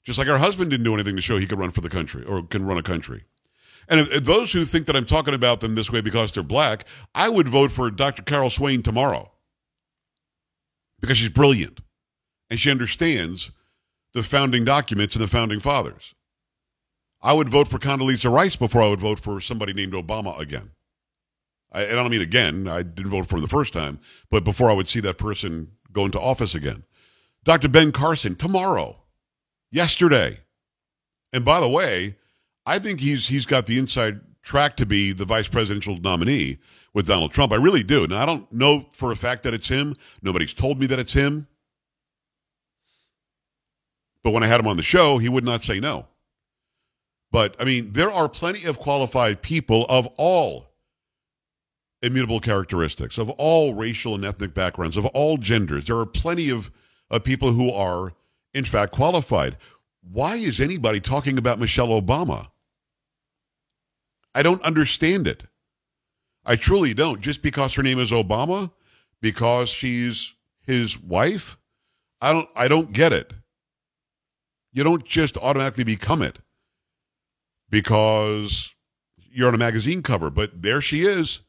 Just 0.04 0.18
like 0.18 0.28
her 0.28 0.38
husband 0.38 0.70
didn't 0.70 0.84
do 0.84 0.94
anything 0.94 1.16
to 1.16 1.22
show 1.22 1.38
he 1.38 1.46
could 1.46 1.58
run 1.58 1.70
for 1.70 1.80
the 1.80 1.88
country 1.88 2.24
or 2.24 2.42
can 2.42 2.64
run 2.64 2.78
a 2.78 2.82
country. 2.82 3.24
And 3.88 4.00
if, 4.00 4.12
if 4.12 4.24
those 4.24 4.52
who 4.52 4.64
think 4.64 4.86
that 4.86 4.96
I'm 4.96 5.06
talking 5.06 5.34
about 5.34 5.60
them 5.60 5.74
this 5.74 5.90
way 5.90 6.00
because 6.00 6.34
they're 6.34 6.42
black, 6.42 6.86
I 7.14 7.28
would 7.28 7.48
vote 7.48 7.72
for 7.72 7.90
Dr. 7.90 8.22
Carol 8.22 8.50
Swain 8.50 8.82
tomorrow 8.82 9.32
because 11.00 11.16
she's 11.16 11.30
brilliant 11.30 11.80
and 12.50 12.58
she 12.58 12.70
understands 12.70 13.50
the 14.12 14.22
founding 14.22 14.64
documents 14.64 15.14
and 15.14 15.22
the 15.22 15.28
founding 15.28 15.60
fathers. 15.60 16.14
I 17.20 17.32
would 17.32 17.48
vote 17.48 17.68
for 17.68 17.78
Condoleezza 17.78 18.30
Rice 18.30 18.56
before 18.56 18.82
I 18.82 18.88
would 18.88 19.00
vote 19.00 19.20
for 19.20 19.40
somebody 19.40 19.72
named 19.72 19.92
Obama 19.92 20.38
again. 20.38 20.70
I, 21.72 21.86
I 21.86 21.92
don't 21.92 22.10
mean 22.10 22.22
again. 22.22 22.68
I 22.68 22.82
didn't 22.82 23.10
vote 23.10 23.26
for 23.26 23.36
him 23.36 23.42
the 23.42 23.48
first 23.48 23.72
time, 23.72 23.98
but 24.30 24.44
before 24.44 24.70
I 24.70 24.74
would 24.74 24.88
see 24.88 25.00
that 25.00 25.18
person 25.18 25.72
go 25.92 26.04
into 26.04 26.20
office 26.20 26.54
again. 26.54 26.84
Dr. 27.44 27.68
Ben 27.68 27.92
Carson 27.92 28.34
tomorrow, 28.34 29.02
yesterday. 29.70 30.38
And 31.32 31.44
by 31.44 31.60
the 31.60 31.68
way, 31.68 32.16
I 32.64 32.78
think 32.78 33.00
he's 33.00 33.28
he's 33.28 33.46
got 33.46 33.66
the 33.66 33.78
inside 33.78 34.20
track 34.42 34.76
to 34.76 34.86
be 34.86 35.12
the 35.12 35.24
vice 35.24 35.48
presidential 35.48 35.98
nominee 35.98 36.58
with 36.94 37.06
Donald 37.06 37.32
Trump. 37.32 37.52
I 37.52 37.56
really 37.56 37.82
do. 37.82 38.06
Now 38.06 38.22
I 38.22 38.26
don't 38.26 38.50
know 38.52 38.86
for 38.92 39.12
a 39.12 39.16
fact 39.16 39.42
that 39.42 39.54
it's 39.54 39.68
him. 39.68 39.96
Nobody's 40.22 40.54
told 40.54 40.78
me 40.78 40.86
that 40.86 40.98
it's 40.98 41.12
him. 41.12 41.47
But 44.24 44.32
when 44.32 44.42
I 44.42 44.46
had 44.46 44.60
him 44.60 44.66
on 44.66 44.76
the 44.76 44.82
show, 44.82 45.18
he 45.18 45.28
would 45.28 45.44
not 45.44 45.64
say 45.64 45.80
no. 45.80 46.06
But 47.30 47.56
I 47.60 47.64
mean, 47.64 47.92
there 47.92 48.10
are 48.10 48.28
plenty 48.28 48.64
of 48.64 48.78
qualified 48.78 49.42
people 49.42 49.86
of 49.88 50.06
all 50.16 50.68
immutable 52.02 52.40
characteristics, 52.40 53.18
of 53.18 53.28
all 53.30 53.74
racial 53.74 54.14
and 54.14 54.24
ethnic 54.24 54.54
backgrounds, 54.54 54.96
of 54.96 55.06
all 55.06 55.36
genders. 55.36 55.86
There 55.86 55.98
are 55.98 56.06
plenty 56.06 56.50
of, 56.50 56.70
of 57.10 57.24
people 57.24 57.52
who 57.52 57.72
are, 57.72 58.12
in 58.54 58.64
fact, 58.64 58.92
qualified. 58.92 59.56
Why 60.00 60.36
is 60.36 60.60
anybody 60.60 61.00
talking 61.00 61.38
about 61.38 61.58
Michelle 61.58 61.88
Obama? 61.88 62.48
I 64.34 64.42
don't 64.42 64.62
understand 64.62 65.26
it. 65.26 65.44
I 66.46 66.56
truly 66.56 66.94
don't. 66.94 67.20
Just 67.20 67.42
because 67.42 67.74
her 67.74 67.82
name 67.82 67.98
is 67.98 68.10
Obama, 68.10 68.70
because 69.20 69.68
she's 69.68 70.34
his 70.60 70.98
wife, 70.98 71.58
I 72.20 72.32
don't 72.32 72.48
I 72.54 72.68
don't 72.68 72.92
get 72.92 73.12
it. 73.12 73.32
You 74.72 74.84
don't 74.84 75.04
just 75.04 75.36
automatically 75.38 75.84
become 75.84 76.22
it 76.22 76.38
because 77.70 78.72
you're 79.30 79.48
on 79.48 79.54
a 79.54 79.58
magazine 79.58 80.02
cover, 80.02 80.30
but 80.30 80.62
there 80.62 80.80
she 80.80 81.02
is. 81.02 81.40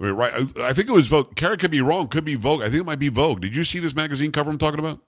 I 0.00 0.04
mean, 0.04 0.14
right? 0.14 0.32
I, 0.34 0.68
I 0.68 0.72
think 0.72 0.88
it 0.88 0.92
was 0.92 1.06
Vogue. 1.06 1.36
Kara 1.36 1.56
could 1.56 1.70
be 1.70 1.80
wrong. 1.80 2.08
Could 2.08 2.24
be 2.24 2.34
Vogue. 2.34 2.62
I 2.62 2.64
think 2.64 2.80
it 2.80 2.84
might 2.86 2.98
be 2.98 3.08
Vogue. 3.08 3.40
Did 3.40 3.54
you 3.54 3.64
see 3.64 3.78
this 3.78 3.94
magazine 3.94 4.32
cover 4.32 4.50
I'm 4.50 4.58
talking 4.58 4.80
about? 4.80 5.00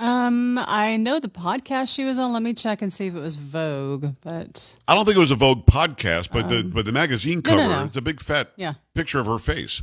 Um, 0.00 0.58
I 0.58 0.96
know 0.96 1.18
the 1.18 1.28
podcast 1.28 1.92
she 1.92 2.04
was 2.04 2.18
on. 2.20 2.32
Let 2.32 2.42
me 2.42 2.54
check 2.54 2.82
and 2.82 2.92
see 2.92 3.08
if 3.08 3.14
it 3.16 3.20
was 3.20 3.34
Vogue, 3.34 4.06
but 4.22 4.76
I 4.86 4.94
don't 4.94 5.04
think 5.04 5.16
it 5.16 5.20
was 5.20 5.32
a 5.32 5.36
Vogue 5.36 5.66
podcast, 5.66 6.30
but 6.30 6.48
the 6.48 6.62
but 6.62 6.84
the 6.84 6.92
magazine 6.92 7.42
cover, 7.42 7.62
no, 7.62 7.68
no, 7.68 7.78
no. 7.80 7.84
it's 7.86 7.96
a 7.96 8.00
big 8.02 8.20
fat 8.20 8.52
Yeah. 8.56 8.74
picture 8.94 9.18
of 9.18 9.26
her 9.26 9.38
face. 9.38 9.82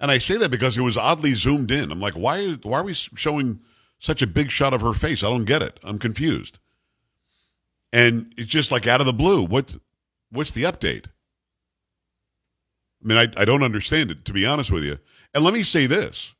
And 0.00 0.10
I 0.10 0.16
say 0.18 0.36
that 0.38 0.50
because 0.50 0.76
it 0.78 0.82
was 0.82 0.96
oddly 0.96 1.34
zoomed 1.34 1.70
in. 1.70 1.92
I'm 1.92 2.00
like, 2.00 2.14
why 2.14 2.38
is 2.38 2.58
why 2.62 2.80
are 2.80 2.84
we 2.84 2.94
showing 2.94 3.60
such 3.98 4.22
a 4.22 4.26
big 4.26 4.50
shot 4.50 4.74
of 4.74 4.80
her 4.80 4.92
face? 4.92 5.22
I 5.22 5.28
don't 5.28 5.44
get 5.44 5.62
it. 5.62 5.80
I'm 5.82 5.98
confused. 5.98 6.58
And 7.92 8.32
it's 8.36 8.50
just 8.50 8.72
like 8.72 8.86
out 8.86 9.00
of 9.00 9.06
the 9.06 9.12
blue. 9.12 9.44
What 9.44 9.76
what's 10.30 10.50
the 10.50 10.64
update? 10.64 11.06
I 13.02 13.08
mean, 13.08 13.18
I, 13.18 13.40
I 13.40 13.44
don't 13.44 13.62
understand 13.62 14.10
it, 14.10 14.24
to 14.24 14.32
be 14.32 14.46
honest 14.46 14.70
with 14.70 14.82
you. 14.82 14.98
And 15.34 15.44
let 15.44 15.54
me 15.54 15.62
say 15.62 15.86
this 15.86 16.34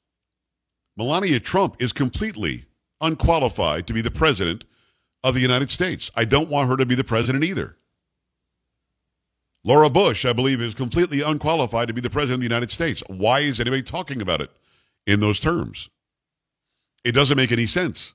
Melania 0.97 1.41
Trump 1.41 1.77
is 1.81 1.93
completely 1.93 2.65
unqualified 3.01 3.87
to 3.87 3.93
be 3.93 4.01
the 4.01 4.11
president 4.11 4.65
of 5.23 5.35
the 5.35 5.41
United 5.41 5.71
States. 5.71 6.11
I 6.17 6.25
don't 6.25 6.49
want 6.49 6.69
her 6.69 6.77
to 6.77 6.87
be 6.87 6.95
the 6.95 7.05
president 7.05 7.45
either. 7.45 7.77
Laura 9.65 9.89
Bush, 9.89 10.27
I 10.27 10.35
believe, 10.35 10.61
is 10.61 10.75
completely 10.75 11.23
unqualified 11.23 11.89
to 11.89 11.95
be 11.95 12.03
the 12.03 12.11
president 12.11 12.35
of 12.35 12.41
the 12.41 12.55
United 12.55 12.71
States. 12.71 13.03
Why 13.09 13.41
is 13.41 13.61
anybody 13.61 13.83
talking 13.83 14.21
about 14.21 14.43
it 14.43 14.51
in 15.07 15.21
those 15.21 15.41
terms? 15.41 15.89
It 17.05 17.13
doesn't 17.13 17.37
make 17.37 17.53
any 17.53 17.67
sense. 17.67 18.15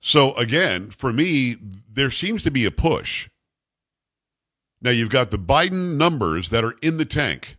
So, 0.00 0.34
again, 0.34 0.90
for 0.90 1.12
me, 1.12 1.56
there 1.90 2.10
seems 2.10 2.42
to 2.42 2.50
be 2.50 2.64
a 2.64 2.70
push. 2.70 3.28
Now, 4.80 4.90
you've 4.90 5.10
got 5.10 5.30
the 5.30 5.38
Biden 5.38 5.96
numbers 5.96 6.50
that 6.50 6.64
are 6.64 6.74
in 6.82 6.96
the 6.96 7.04
tank. 7.04 7.56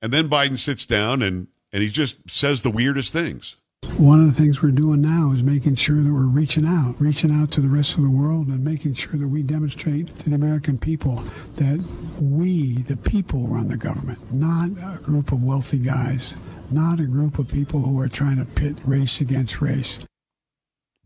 And 0.00 0.12
then 0.12 0.28
Biden 0.28 0.58
sits 0.58 0.86
down 0.86 1.22
and, 1.22 1.48
and 1.72 1.82
he 1.82 1.90
just 1.90 2.30
says 2.30 2.62
the 2.62 2.70
weirdest 2.70 3.12
things. 3.12 3.56
One 3.96 4.20
of 4.20 4.26
the 4.34 4.40
things 4.40 4.62
we're 4.62 4.70
doing 4.70 5.02
now 5.02 5.32
is 5.32 5.42
making 5.42 5.76
sure 5.76 6.02
that 6.02 6.12
we're 6.12 6.22
reaching 6.22 6.64
out, 6.66 6.96
reaching 6.98 7.30
out 7.30 7.50
to 7.52 7.60
the 7.60 7.68
rest 7.68 7.96
of 7.96 8.02
the 8.02 8.10
world 8.10 8.48
and 8.48 8.64
making 8.64 8.94
sure 8.94 9.14
that 9.14 9.28
we 9.28 9.42
demonstrate 9.42 10.18
to 10.20 10.30
the 10.30 10.34
American 10.34 10.78
people 10.78 11.22
that 11.56 11.84
we, 12.20 12.82
the 12.82 12.96
people, 12.96 13.46
run 13.46 13.68
the 13.68 13.76
government, 13.76 14.32
not 14.32 14.70
a 14.70 14.98
group 14.98 15.32
of 15.32 15.42
wealthy 15.42 15.78
guys, 15.78 16.34
not 16.70 17.00
a 17.00 17.04
group 17.04 17.38
of 17.38 17.48
people 17.48 17.80
who 17.80 17.98
are 18.00 18.08
trying 18.08 18.36
to 18.36 18.44
pit 18.44 18.76
race 18.84 19.20
against 19.20 19.60
race. 19.60 19.98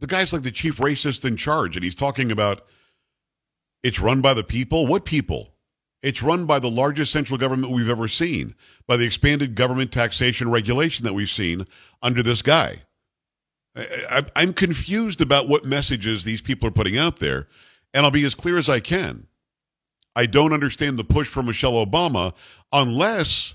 The 0.01 0.07
guy's 0.07 0.33
like 0.33 0.43
the 0.43 0.51
chief 0.51 0.79
racist 0.79 1.25
in 1.25 1.37
charge, 1.37 1.77
and 1.77 1.85
he's 1.85 1.95
talking 1.95 2.33
about 2.33 2.67
it's 3.83 4.01
run 4.01 4.21
by 4.21 4.35
the 4.35 4.45
people. 4.45 4.87
What 4.87 5.05
people? 5.05 5.55
It's 6.03 6.23
run 6.23 6.47
by 6.47 6.59
the 6.59 6.71
largest 6.71 7.13
central 7.13 7.39
government 7.39 7.73
we've 7.73 7.89
ever 7.89 8.09
seen, 8.09 8.55
by 8.89 8.97
the 8.97 9.05
expanded 9.05 9.55
government 9.55 9.93
taxation 9.93 10.51
regulation 10.51 11.05
that 11.05 11.15
we've 11.15 11.29
seen 11.29 11.65
under 12.03 12.23
this 12.23 12.43
guy. 12.43 12.79
I, 13.77 14.25
I'm 14.35 14.53
confused 14.53 15.21
about 15.21 15.49
what 15.49 15.65
messages 15.65 16.25
these 16.25 16.43
people 16.43 16.69
are 16.69 16.73
putting 16.73 16.99
out 16.99 17.21
there, 17.21 17.47
and 17.95 18.05
I'll 18.05 18.11
be 18.11 18.25
as 18.25 18.35
clear 18.35 18.59
as 18.59 18.69
I 18.69 18.81
can. 18.81 19.29
I 20.15 20.27
don't 20.27 20.53
understand 20.53 20.99
the 20.99 21.05
push 21.05 21.29
for 21.29 21.43
Michelle 21.43 21.85
Obama 21.85 22.35
unless 22.73 23.55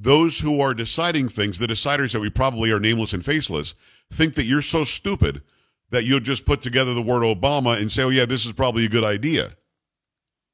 those 0.00 0.38
who 0.38 0.60
are 0.62 0.72
deciding 0.72 1.28
things, 1.28 1.58
the 1.58 1.66
deciders 1.66 2.12
that 2.12 2.20
we 2.20 2.30
probably 2.30 2.72
are 2.72 2.80
nameless 2.80 3.12
and 3.12 3.24
faceless, 3.24 3.74
think 4.10 4.34
that 4.34 4.44
you're 4.44 4.62
so 4.62 4.82
stupid 4.82 5.42
that 5.90 6.04
you'll 6.04 6.20
just 6.20 6.46
put 6.46 6.62
together 6.62 6.94
the 6.94 7.02
word 7.02 7.22
Obama 7.22 7.78
and 7.78 7.92
say, 7.92 8.02
oh, 8.02 8.08
yeah, 8.08 8.24
this 8.24 8.46
is 8.46 8.52
probably 8.52 8.86
a 8.86 8.88
good 8.88 9.04
idea. 9.04 9.50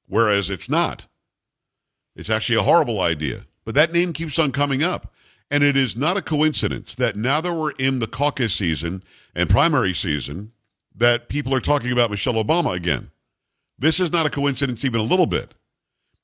Whereas 0.08 0.50
it's 0.50 0.68
not. 0.68 1.06
It's 2.16 2.30
actually 2.30 2.56
a 2.56 2.62
horrible 2.62 3.00
idea. 3.00 3.42
But 3.64 3.76
that 3.76 3.92
name 3.92 4.12
keeps 4.12 4.38
on 4.38 4.50
coming 4.50 4.82
up. 4.82 5.12
And 5.48 5.62
it 5.62 5.76
is 5.76 5.96
not 5.96 6.16
a 6.16 6.22
coincidence 6.22 6.96
that 6.96 7.14
now 7.14 7.40
that 7.40 7.54
we're 7.54 7.70
in 7.72 8.00
the 8.00 8.08
caucus 8.08 8.52
season 8.52 9.00
and 9.34 9.48
primary 9.48 9.94
season, 9.94 10.50
that 10.96 11.28
people 11.28 11.54
are 11.54 11.60
talking 11.60 11.92
about 11.92 12.10
Michelle 12.10 12.42
Obama 12.42 12.74
again. 12.74 13.10
This 13.78 14.00
is 14.00 14.12
not 14.12 14.26
a 14.26 14.30
coincidence 14.30 14.84
even 14.84 15.00
a 15.00 15.04
little 15.04 15.26
bit. 15.26 15.54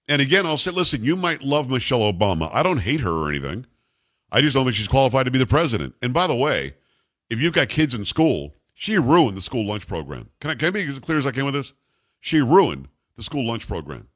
And 0.09 0.21
again, 0.21 0.47
I'll 0.47 0.59
say, 0.59 0.71
listen, 0.71 1.05
you 1.05 1.17
might 1.17 1.43
love 1.43 1.71
Michelle 1.71 2.13
Obama. 2.13 2.51
I 2.53 2.63
don't 2.63 2.81
hate 2.81 3.01
her 3.01 3.11
or 3.11 3.29
anything. 3.29 3.67
I 4.31 4.41
just 4.41 4.55
don't 4.55 4.65
think 4.65 4.77
she's 4.77 4.89
qualified 4.89 5.27
to 5.27 5.31
be 5.31 5.39
the 5.39 5.47
president. 5.47 5.95
And 6.03 6.13
by 6.13 6.27
the 6.27 6.35
way, 6.35 6.75
if 7.31 7.41
you've 7.41 7.53
got 7.53 7.69
kids 7.69 7.95
in 7.95 8.05
school, 8.05 8.55
she 8.75 8.99
ruined 8.99 9.37
the 9.37 9.43
school 9.43 9.67
lunch 9.67 9.87
program. 9.87 10.29
Can 10.41 10.51
I, 10.51 10.55
can 10.55 10.69
I 10.69 10.71
be 10.71 10.83
as 10.83 10.99
clear 10.99 11.19
as 11.19 11.27
I 11.27 11.31
can 11.31 11.45
with 11.45 11.55
this? 11.55 11.73
She 12.21 12.41
ruined 12.41 12.89
the 13.17 13.23
school 13.23 13.47
lunch 13.47 13.67
program. 13.69 14.09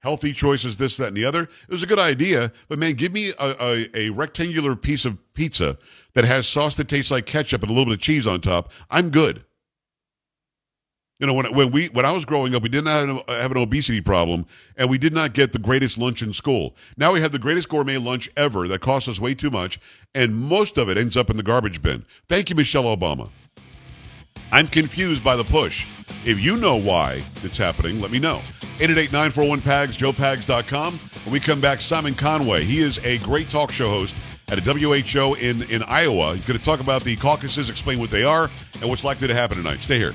Healthy 0.00 0.32
choices, 0.32 0.76
this, 0.76 0.96
that, 0.96 1.08
and 1.08 1.16
the 1.16 1.24
other. 1.24 1.42
It 1.42 1.68
was 1.68 1.82
a 1.82 1.86
good 1.86 1.98
idea, 1.98 2.50
but 2.68 2.78
man, 2.78 2.94
give 2.94 3.12
me 3.12 3.32
a, 3.38 3.54
a, 3.60 3.88
a 3.94 4.10
rectangular 4.10 4.74
piece 4.74 5.04
of 5.04 5.16
pizza 5.34 5.78
that 6.14 6.24
has 6.24 6.48
sauce 6.48 6.76
that 6.76 6.88
tastes 6.88 7.10
like 7.10 7.26
ketchup 7.26 7.62
and 7.62 7.70
a 7.70 7.72
little 7.72 7.86
bit 7.86 7.94
of 7.94 8.00
cheese 8.00 8.26
on 8.26 8.40
top. 8.40 8.72
I'm 8.90 9.10
good. 9.10 9.44
You 11.22 11.28
know, 11.28 11.34
when 11.34 11.54
when 11.54 11.70
we 11.70 11.86
when 11.90 12.04
I 12.04 12.10
was 12.10 12.24
growing 12.24 12.52
up, 12.56 12.64
we 12.64 12.68
did 12.68 12.82
not 12.82 13.06
have, 13.06 13.22
uh, 13.28 13.40
have 13.40 13.52
an 13.52 13.56
obesity 13.58 14.00
problem, 14.00 14.44
and 14.76 14.90
we 14.90 14.98
did 14.98 15.14
not 15.14 15.34
get 15.34 15.52
the 15.52 15.58
greatest 15.60 15.96
lunch 15.96 16.20
in 16.20 16.34
school. 16.34 16.74
Now 16.96 17.12
we 17.12 17.20
have 17.20 17.30
the 17.30 17.38
greatest 17.38 17.68
gourmet 17.68 17.96
lunch 17.96 18.28
ever 18.36 18.66
that 18.66 18.80
costs 18.80 19.08
us 19.08 19.20
way 19.20 19.32
too 19.32 19.48
much, 19.48 19.78
and 20.16 20.34
most 20.34 20.78
of 20.78 20.88
it 20.88 20.98
ends 20.98 21.16
up 21.16 21.30
in 21.30 21.36
the 21.36 21.44
garbage 21.44 21.80
bin. 21.80 22.04
Thank 22.28 22.50
you, 22.50 22.56
Michelle 22.56 22.96
Obama. 22.96 23.30
I'm 24.50 24.66
confused 24.66 25.22
by 25.22 25.36
the 25.36 25.44
push. 25.44 25.86
If 26.24 26.40
you 26.40 26.56
know 26.56 26.74
why 26.74 27.22
it's 27.44 27.56
happening, 27.56 28.00
let 28.00 28.10
me 28.10 28.18
know. 28.18 28.42
888-941-PAGS, 28.78 29.96
joepags.com. 29.96 30.94
When 30.94 31.32
we 31.32 31.38
come 31.38 31.60
back, 31.60 31.80
Simon 31.80 32.14
Conway. 32.14 32.64
He 32.64 32.80
is 32.80 32.98
a 33.04 33.18
great 33.18 33.48
talk 33.48 33.70
show 33.70 33.88
host 33.88 34.16
at 34.48 34.58
a 34.58 34.60
WHO 34.60 35.34
in, 35.34 35.62
in 35.70 35.84
Iowa. 35.84 36.34
He's 36.34 36.44
going 36.44 36.58
to 36.58 36.64
talk 36.64 36.80
about 36.80 37.04
the 37.04 37.14
caucuses, 37.14 37.70
explain 37.70 38.00
what 38.00 38.10
they 38.10 38.24
are, 38.24 38.50
and 38.80 38.90
what's 38.90 39.04
likely 39.04 39.28
to 39.28 39.34
happen 39.34 39.56
tonight. 39.56 39.82
Stay 39.82 39.98
here. 39.98 40.14